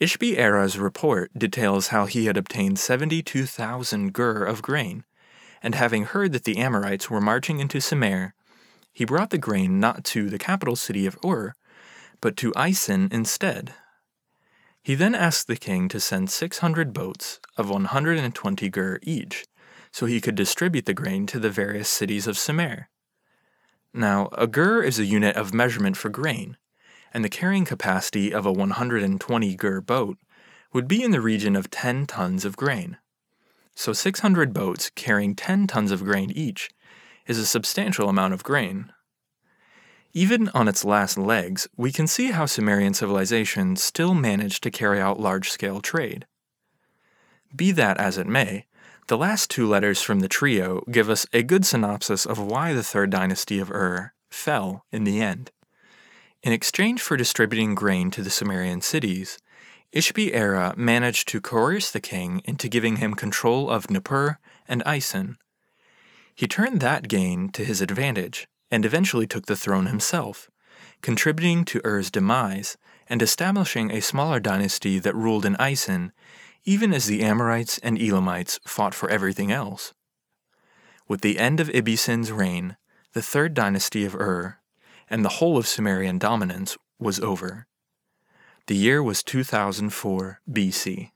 Ishbi-Erra's 0.00 0.78
report 0.78 1.38
details 1.38 1.88
how 1.88 2.06
he 2.06 2.26
had 2.26 2.36
obtained 2.36 2.78
72,000 2.78 4.12
gur 4.12 4.44
of 4.44 4.62
grain, 4.62 5.04
and 5.62 5.74
having 5.74 6.04
heard 6.04 6.32
that 6.32 6.44
the 6.44 6.58
Amorites 6.58 7.08
were 7.08 7.20
marching 7.20 7.60
into 7.60 7.80
Sumer, 7.80 8.34
he 8.92 9.04
brought 9.04 9.30
the 9.30 9.38
grain 9.38 9.80
not 9.80 10.04
to 10.04 10.30
the 10.30 10.38
capital 10.38 10.76
city 10.76 11.06
of 11.06 11.18
Ur, 11.24 11.54
but 12.20 12.36
to 12.38 12.52
Isin 12.52 13.12
instead. 13.12 13.74
He 14.82 14.94
then 14.94 15.14
asked 15.14 15.46
the 15.46 15.56
king 15.56 15.88
to 15.88 15.98
send 15.98 16.30
600 16.30 16.92
boats 16.92 17.40
of 17.56 17.70
120 17.70 18.68
gur 18.68 18.98
each, 19.02 19.46
so 19.94 20.06
he 20.06 20.20
could 20.20 20.34
distribute 20.34 20.86
the 20.86 20.92
grain 20.92 21.24
to 21.24 21.38
the 21.38 21.48
various 21.48 21.88
cities 21.88 22.26
of 22.26 22.36
Sumer. 22.36 22.88
Now, 23.92 24.28
a 24.32 24.48
gur 24.48 24.82
is 24.82 24.98
a 24.98 25.04
unit 25.04 25.36
of 25.36 25.54
measurement 25.54 25.96
for 25.96 26.08
grain, 26.08 26.56
and 27.12 27.24
the 27.24 27.28
carrying 27.28 27.64
capacity 27.64 28.34
of 28.34 28.44
a 28.44 28.50
120 28.50 29.54
gur 29.54 29.80
boat 29.80 30.18
would 30.72 30.88
be 30.88 31.04
in 31.04 31.12
the 31.12 31.20
region 31.20 31.54
of 31.54 31.70
10 31.70 32.06
tons 32.06 32.44
of 32.44 32.56
grain. 32.56 32.98
So 33.76 33.92
600 33.92 34.52
boats 34.52 34.90
carrying 34.90 35.36
10 35.36 35.68
tons 35.68 35.92
of 35.92 36.02
grain 36.02 36.32
each 36.32 36.70
is 37.28 37.38
a 37.38 37.46
substantial 37.46 38.08
amount 38.08 38.34
of 38.34 38.42
grain, 38.42 38.92
even 40.16 40.48
on 40.50 40.68
its 40.68 40.84
last 40.84 41.18
legs, 41.18 41.66
we 41.76 41.90
can 41.90 42.06
see 42.06 42.30
how 42.30 42.46
Sumerian 42.46 42.94
civilization 42.94 43.74
still 43.74 44.14
managed 44.14 44.62
to 44.62 44.70
carry 44.70 45.00
out 45.00 45.18
large 45.18 45.50
scale 45.50 45.80
trade. 45.80 46.24
Be 47.54 47.72
that 47.72 47.98
as 47.98 48.16
it 48.16 48.28
may, 48.28 48.66
the 49.06 49.18
last 49.18 49.50
two 49.50 49.66
letters 49.66 50.00
from 50.00 50.20
the 50.20 50.28
trio 50.28 50.82
give 50.90 51.10
us 51.10 51.26
a 51.32 51.42
good 51.42 51.66
synopsis 51.66 52.24
of 52.24 52.38
why 52.38 52.72
the 52.72 52.82
third 52.82 53.10
dynasty 53.10 53.58
of 53.58 53.70
Ur 53.70 54.12
fell 54.30 54.84
in 54.90 55.04
the 55.04 55.20
end. 55.20 55.50
In 56.42 56.52
exchange 56.52 57.00
for 57.02 57.16
distributing 57.16 57.74
grain 57.74 58.10
to 58.12 58.22
the 58.22 58.30
Sumerian 58.30 58.80
cities, 58.80 59.38
Ishbi-Erra 59.94 60.76
managed 60.76 61.28
to 61.28 61.40
coerce 61.40 61.90
the 61.90 62.00
king 62.00 62.42
into 62.44 62.68
giving 62.68 62.96
him 62.96 63.14
control 63.14 63.70
of 63.70 63.90
Nippur 63.90 64.38
and 64.66 64.82
Isin. 64.84 65.36
He 66.34 66.48
turned 66.48 66.80
that 66.80 67.08
gain 67.08 67.50
to 67.50 67.64
his 67.64 67.80
advantage 67.80 68.48
and 68.70 68.84
eventually 68.84 69.26
took 69.26 69.46
the 69.46 69.56
throne 69.56 69.86
himself, 69.86 70.50
contributing 71.00 71.64
to 71.66 71.80
Ur's 71.84 72.10
demise 72.10 72.76
and 73.08 73.22
establishing 73.22 73.90
a 73.90 74.00
smaller 74.00 74.40
dynasty 74.40 74.98
that 74.98 75.14
ruled 75.14 75.44
in 75.44 75.54
Isin, 75.56 76.10
even 76.64 76.94
as 76.94 77.06
the 77.06 77.22
Amorites 77.22 77.78
and 77.78 78.00
Elamites 78.00 78.58
fought 78.66 78.94
for 78.94 79.10
everything 79.10 79.52
else. 79.52 79.92
With 81.06 81.20
the 81.20 81.38
end 81.38 81.60
of 81.60 81.68
Ibisin's 81.74 82.32
reign, 82.32 82.76
the 83.12 83.22
third 83.22 83.54
dynasty 83.54 84.04
of 84.04 84.14
Ur, 84.14 84.58
and 85.10 85.24
the 85.24 85.36
whole 85.40 85.58
of 85.58 85.66
Sumerian 85.66 86.18
dominance 86.18 86.76
was 86.98 87.20
over. 87.20 87.66
The 88.66 88.76
year 88.76 89.02
was 89.02 89.22
2004 89.22 90.40
BC. 90.50 91.10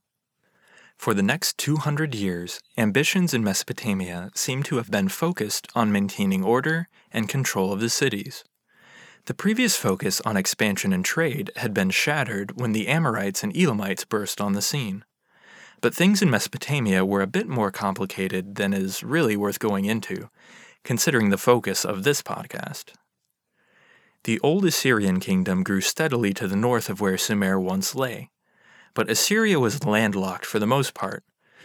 For 0.99 1.15
the 1.15 1.23
next 1.23 1.57
200 1.59 2.15
years, 2.15 2.61
ambitions 2.77 3.33
in 3.33 3.43
Mesopotamia 3.43 4.31
seem 4.35 4.63
to 4.65 4.77
have 4.77 4.91
been 4.91 5.09
focused 5.09 5.69
on 5.75 5.93
maintaining 5.93 6.45
order 6.45 6.89
and 7.11 7.29
control 7.29 7.73
of 7.73 7.81
the 7.81 7.89
cities. 7.89 8.45
The 9.27 9.35
previous 9.35 9.77
focus 9.77 10.21
on 10.23 10.37
expansion 10.37 10.93
and 10.93 11.05
trade 11.05 11.53
had 11.57 11.73
been 11.73 11.91
shattered 11.91 12.61
when 12.61 12.73
the 12.73 12.89
Amorites 12.89 13.43
and 13.43 13.57
Elamites 13.57 14.05
burst 14.05 14.41
on 14.41 14.53
the 14.55 14.63
scene. 14.63 15.05
But 15.81 15.95
things 15.95 16.23
in 16.23 16.31
Mesopotamia 16.31 17.05
were 17.05 17.23
a 17.23 17.27
bit 17.27 17.49
more 17.49 17.71
complicated 17.71 18.57
than 18.57 18.73
is 18.73 19.03
really 19.03 19.37
worth 19.37 19.59
going 19.59 19.85
into, 19.85 20.29
considering 20.85 21.31
the 21.31 21.39
focus 21.39 21.85
of 21.85 22.05
this 22.05 22.23
podcast. 22.23 22.93
The 24.25 24.41
old 24.41 24.65
Assyrian 24.65 25.21
kingdom 25.21 25.63
grew 25.63 25.81
steadily 25.81 26.35
to 26.35 26.49
the 26.49 26.57
north 26.57 26.89
of 26.89 27.01
where 27.01 27.17
Sumer 27.17 27.61
once 27.61 27.95
lay 27.95 28.31
but 28.99 29.09
Assyria 29.09 29.61
was 29.61 29.85
landlocked 29.85 30.45
for 30.45 30.59
the 30.59 30.67
most 30.67 30.93
part, 30.93 31.23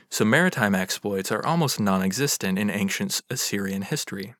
so 0.07 0.23
maritime 0.23 0.75
exploits 0.75 1.31
are 1.31 1.43
almost 1.43 1.79
non 1.79 2.03
existent 2.03 2.59
in 2.59 2.69
ancient 2.69 3.21
Assyrian 3.27 3.81
history. 3.81 4.35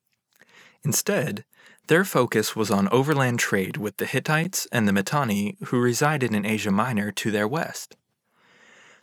Instead, 0.83 1.43
their 1.87 2.05
focus 2.05 2.55
was 2.55 2.69
on 2.69 2.87
overland 2.89 3.39
trade 3.39 3.77
with 3.77 3.97
the 3.97 4.05
Hittites 4.05 4.67
and 4.71 4.87
the 4.87 4.93
Mitanni 4.93 5.57
who 5.65 5.79
resided 5.79 6.35
in 6.35 6.45
Asia 6.45 6.69
Minor 6.69 7.11
to 7.13 7.31
their 7.31 7.47
west. 7.47 7.95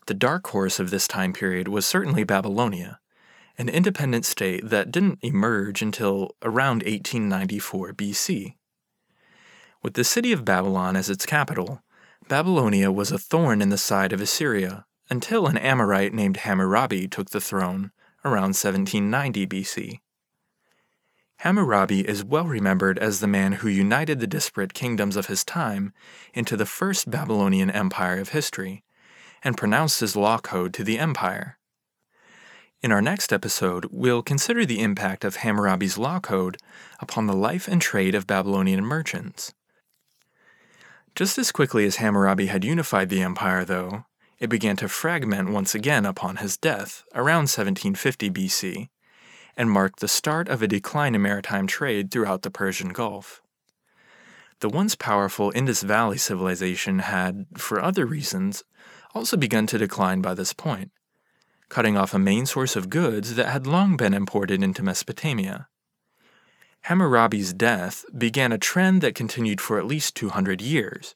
The 0.06 0.14
dark 0.14 0.46
horse 0.48 0.80
of 0.80 0.90
this 0.90 1.06
time 1.06 1.32
period 1.32 1.68
was 1.68 1.86
certainly 1.86 2.24
Babylonia, 2.24 2.98
an 3.58 3.68
independent 3.68 4.24
state 4.24 4.68
that 4.68 4.90
didn't 4.90 5.18
emerge 5.22 5.82
until 5.82 6.34
around 6.42 6.82
1894 6.82 7.92
BC. 7.92 8.54
With 9.82 9.94
the 9.94 10.04
city 10.04 10.32
of 10.32 10.44
Babylon 10.44 10.96
as 10.96 11.10
its 11.10 11.26
capital, 11.26 11.82
Babylonia 12.28 12.90
was 12.92 13.10
a 13.10 13.18
thorn 13.18 13.60
in 13.62 13.70
the 13.70 13.78
side 13.78 14.12
of 14.12 14.20
Assyria 14.20 14.86
until 15.08 15.46
an 15.46 15.58
Amorite 15.58 16.14
named 16.14 16.38
Hammurabi 16.38 17.08
took 17.08 17.30
the 17.30 17.40
throne 17.40 17.90
around 18.24 18.54
1790 18.54 19.46
BC. 19.46 20.00
Hammurabi 21.38 22.06
is 22.06 22.22
well 22.22 22.44
remembered 22.44 22.98
as 22.98 23.20
the 23.20 23.26
man 23.26 23.52
who 23.52 23.68
united 23.68 24.20
the 24.20 24.26
disparate 24.26 24.74
kingdoms 24.74 25.16
of 25.16 25.26
his 25.26 25.44
time 25.44 25.92
into 26.34 26.56
the 26.56 26.66
first 26.66 27.10
Babylonian 27.10 27.70
empire 27.70 28.18
of 28.18 28.28
history 28.28 28.84
and 29.42 29.56
pronounced 29.56 30.00
his 30.00 30.16
law 30.16 30.38
code 30.38 30.72
to 30.74 30.84
the 30.84 30.98
empire. 30.98 31.58
In 32.82 32.92
our 32.92 33.02
next 33.02 33.32
episode, 33.32 33.86
we'll 33.90 34.22
consider 34.22 34.64
the 34.64 34.80
impact 34.80 35.24
of 35.24 35.36
Hammurabi's 35.36 35.98
law 35.98 36.18
code 36.18 36.56
upon 36.98 37.26
the 37.26 37.36
life 37.36 37.68
and 37.68 37.80
trade 37.80 38.14
of 38.14 38.26
Babylonian 38.26 38.84
merchants. 38.84 39.52
Just 41.14 41.36
as 41.36 41.52
quickly 41.52 41.84
as 41.84 41.96
Hammurabi 41.96 42.46
had 42.46 42.64
unified 42.64 43.10
the 43.10 43.22
empire, 43.22 43.64
though, 43.64 44.06
it 44.38 44.48
began 44.48 44.76
to 44.76 44.88
fragment 44.88 45.50
once 45.50 45.74
again 45.74 46.06
upon 46.06 46.36
his 46.36 46.56
death 46.56 47.04
around 47.14 47.50
1750 47.50 48.30
BC, 48.30 48.88
and 49.56 49.70
marked 49.70 50.00
the 50.00 50.08
start 50.08 50.48
of 50.48 50.62
a 50.62 50.68
decline 50.68 51.14
in 51.14 51.20
maritime 51.20 51.66
trade 51.66 52.10
throughout 52.10 52.40
the 52.40 52.50
Persian 52.50 52.88
Gulf. 52.90 53.42
The 54.60 54.70
once 54.70 54.94
powerful 54.94 55.52
Indus 55.54 55.82
Valley 55.82 56.16
civilization 56.16 57.00
had, 57.00 57.46
for 57.58 57.82
other 57.82 58.06
reasons, 58.06 58.64
also 59.14 59.36
begun 59.36 59.66
to 59.66 59.78
decline 59.78 60.20
by 60.20 60.34
this 60.34 60.52
point, 60.52 60.90
cutting 61.68 61.96
off 61.96 62.14
a 62.14 62.18
main 62.18 62.46
source 62.46 62.76
of 62.76 62.90
goods 62.90 63.34
that 63.34 63.48
had 63.48 63.66
long 63.66 63.96
been 63.96 64.14
imported 64.14 64.62
into 64.62 64.82
Mesopotamia. 64.82 65.68
Hammurabi's 66.82 67.52
death 67.52 68.04
began 68.16 68.52
a 68.52 68.58
trend 68.58 69.02
that 69.02 69.14
continued 69.14 69.60
for 69.60 69.78
at 69.78 69.86
least 69.86 70.14
200 70.16 70.60
years. 70.62 71.14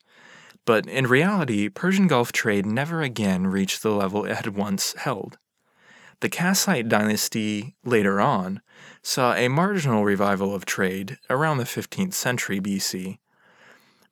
But 0.67 0.87
in 0.87 1.07
reality, 1.07 1.69
Persian 1.69 2.07
Gulf 2.07 2.33
trade 2.33 2.67
never 2.67 3.03
again 3.03 3.47
reached 3.47 3.83
the 3.83 3.91
level 3.91 4.25
it 4.25 4.37
had 4.37 4.57
once 4.57 4.95
held. 4.95 5.39
The 6.21 6.31
Kassite 6.31 6.89
dynasty, 6.89 7.77
later 7.85 8.21
on, 8.21 8.63
saw 9.03 9.35
a 9.35 9.49
marginal 9.49 10.05
revival 10.05 10.55
of 10.55 10.65
trade 10.65 11.19
around 11.29 11.59
the 11.59 11.65
15th 11.65 12.15
century 12.15 12.61
BC. 12.61 13.19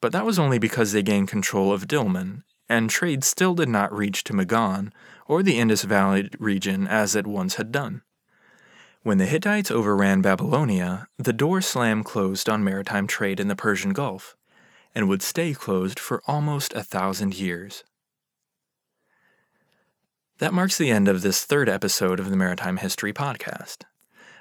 But 0.01 0.13
that 0.13 0.27
was 0.27 0.39
only 0.39 0.59
because 0.59 0.93
they 0.93 1.03
gained 1.03 1.29
control 1.29 1.73
of 1.73 1.87
Dilmun, 1.87 2.43
and 2.69 2.91
trade 2.91 3.25
still 3.25 3.55
did 3.55 3.69
not 3.69 3.93
reach 3.93 4.25
to 4.25 4.33
Magan 4.33 4.93
or 5.27 5.43
the 5.43 5.59
Indus 5.59 5.83
Valley 5.83 6.31
region 6.39 6.87
as 6.87 7.15
it 7.15 7.27
once 7.27 7.55
had 7.57 7.73
done. 7.73 8.03
When 9.03 9.19
the 9.19 9.27
Hittites 9.27 9.71
overran 9.71 10.23
Babylonia, 10.23 11.09
the 11.19 11.33
door 11.33 11.61
slammed 11.61 12.05
closed 12.05 12.49
on 12.49 12.63
maritime 12.63 13.07
trade 13.07 13.41
in 13.41 13.49
the 13.49 13.57
Persian 13.57 13.93
Gulf, 13.93 14.37
and 14.95 15.09
would 15.09 15.23
stay 15.23 15.55
closed 15.55 15.99
for 15.99 16.23
almost 16.27 16.73
a 16.75 16.85
thousand 16.85 17.35
years. 17.35 17.83
That 20.39 20.55
marks 20.55 20.79
the 20.79 20.91
end 20.91 21.09
of 21.09 21.23
this 21.23 21.45
third 21.45 21.69
episode 21.69 22.21
of 22.21 22.31
the 22.31 22.37
Maritime 22.37 22.77
History 22.77 23.13
Podcast. 23.13 23.85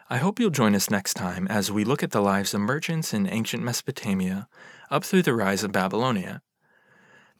I 0.09 0.17
hope 0.17 0.39
you'll 0.39 0.49
join 0.49 0.75
us 0.75 0.89
next 0.89 1.13
time 1.13 1.47
as 1.47 1.71
we 1.71 1.83
look 1.83 2.03
at 2.03 2.11
the 2.11 2.21
lives 2.21 2.53
of 2.53 2.61
merchants 2.61 3.13
in 3.13 3.27
ancient 3.27 3.63
Mesopotamia 3.63 4.47
up 4.89 5.03
through 5.03 5.21
the 5.21 5.33
rise 5.33 5.63
of 5.63 5.71
Babylonia. 5.71 6.41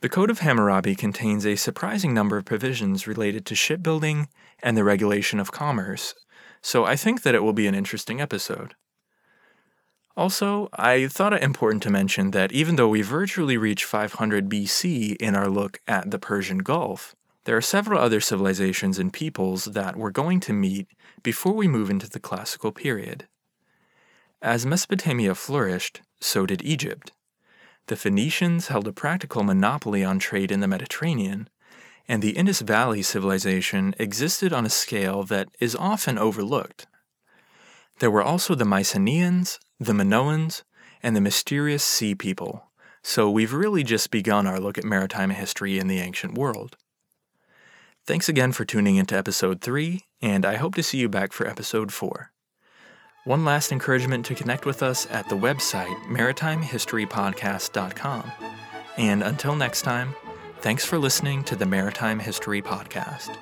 The 0.02 0.10
Code 0.10 0.30
of 0.30 0.40
Hammurabi 0.40 0.96
contains 0.96 1.46
a 1.46 1.56
surprising 1.56 2.14
number 2.14 2.38
of 2.38 2.46
provisions 2.46 3.08
related 3.08 3.46
to 3.46 3.56
shipbuilding 3.56 4.28
and 4.62 4.76
the 4.76 4.84
regulation 4.84 5.40
of 5.40 5.52
commerce 5.52 6.16
so 6.62 6.86
I 6.86 6.96
think 6.96 7.24
that 7.24 7.36
it 7.36 7.44
will 7.44 7.54
be 7.54 7.68
an 7.68 7.76
interesting 7.76 8.22
episode. 8.22 8.76
Also, 10.16 10.70
I 10.74 11.08
thought 11.08 11.34
it 11.34 11.42
important 11.42 11.82
to 11.84 11.90
mention 11.90 12.32
that 12.32 12.52
even 12.52 12.76
though 12.76 12.90
we 12.90 13.02
virtually 13.02 13.58
reach 13.58 13.86
500 13.86 14.50
BC 14.50 15.16
in 15.16 15.36
our 15.36 15.50
look 15.50 15.80
at 15.88 16.12
the 16.12 16.20
Persian 16.20 16.60
Gulf, 16.60 17.16
there 17.46 17.58
are 17.58 17.62
several 17.62 18.00
other 18.00 18.20
civilizations 18.20 19.00
and 19.00 19.12
peoples 19.12 19.66
that 19.66 19.96
we're 19.96 20.12
going 20.12 20.40
to 20.42 20.54
meet 20.54 20.88
before 21.24 21.54
we 21.54 21.68
move 21.68 21.90
into 21.90 22.10
the 22.10 22.20
classical 22.20 22.72
period. 22.72 23.28
As 24.42 24.66
Mesopotamia 24.66 25.34
flourished, 25.34 26.02
so 26.20 26.46
did 26.46 26.62
Egypt. 26.62 27.14
The 27.88 27.96
Phoenicians 27.96 28.68
held 28.68 28.88
a 28.88 28.94
practical 28.94 29.44
monopoly 29.44 30.04
on 30.04 30.20
trade 30.20 30.52
in 30.52 30.60
the 30.60 30.68
Mediterranean, 30.68 31.50
and 32.08 32.22
the 32.22 32.38
Indus 32.38 32.62
Valley 32.62 33.02
civilization 33.02 33.94
existed 34.00 34.54
on 34.54 34.66
a 34.66 34.70
scale 34.70 35.24
that 35.24 35.50
is 35.60 35.76
often 35.76 36.18
overlooked. 36.18 36.88
There 38.00 38.12
were 38.12 38.24
also 38.24 38.56
the 38.56 38.66
Mycenaeans, 38.66 39.60
the 39.80 39.94
Minoans, 39.94 40.64
and 41.04 41.16
the 41.16 41.22
mysterious 41.22 41.84
Sea 41.84 42.16
People, 42.16 42.72
so 43.04 43.30
we've 43.30 43.54
really 43.54 43.84
just 43.84 44.12
begun 44.12 44.48
our 44.48 44.60
look 44.60 44.78
at 44.78 44.84
maritime 44.84 45.32
history 45.32 45.80
in 45.80 45.88
the 45.88 46.00
ancient 46.00 46.36
world. 46.36 46.78
Thanks 48.06 48.28
again 48.28 48.52
for 48.52 48.66
tuning 48.66 48.96
into 48.96 49.16
episode 49.18 49.62
3, 49.62 50.02
and 50.22 50.46
I 50.46 50.56
hope 50.56 50.76
to 50.76 50.84
see 50.84 50.98
you 50.98 51.10
back 51.10 51.34
for 51.34 51.48
episode 51.48 51.94
4. 51.94 52.31
One 53.24 53.46
last 53.46 53.72
encouragement 53.72 54.26
to 54.28 54.36
connect 54.36 54.66
with 54.66 54.84
us 54.84 55.08
at 55.12 55.30
the 55.30 55.38
website 55.38 55.96
maritimehistorypodcast.com. 56.06 58.32
And 58.98 59.24
until 59.24 59.56
next 59.56 59.84
time, 59.84 60.14
Thanks 60.62 60.86
for 60.86 61.00
listening 61.00 61.44
to 61.46 61.56
the 61.56 61.66
Maritime 61.66 62.20
History 62.20 62.62
Podcast. 62.62 63.36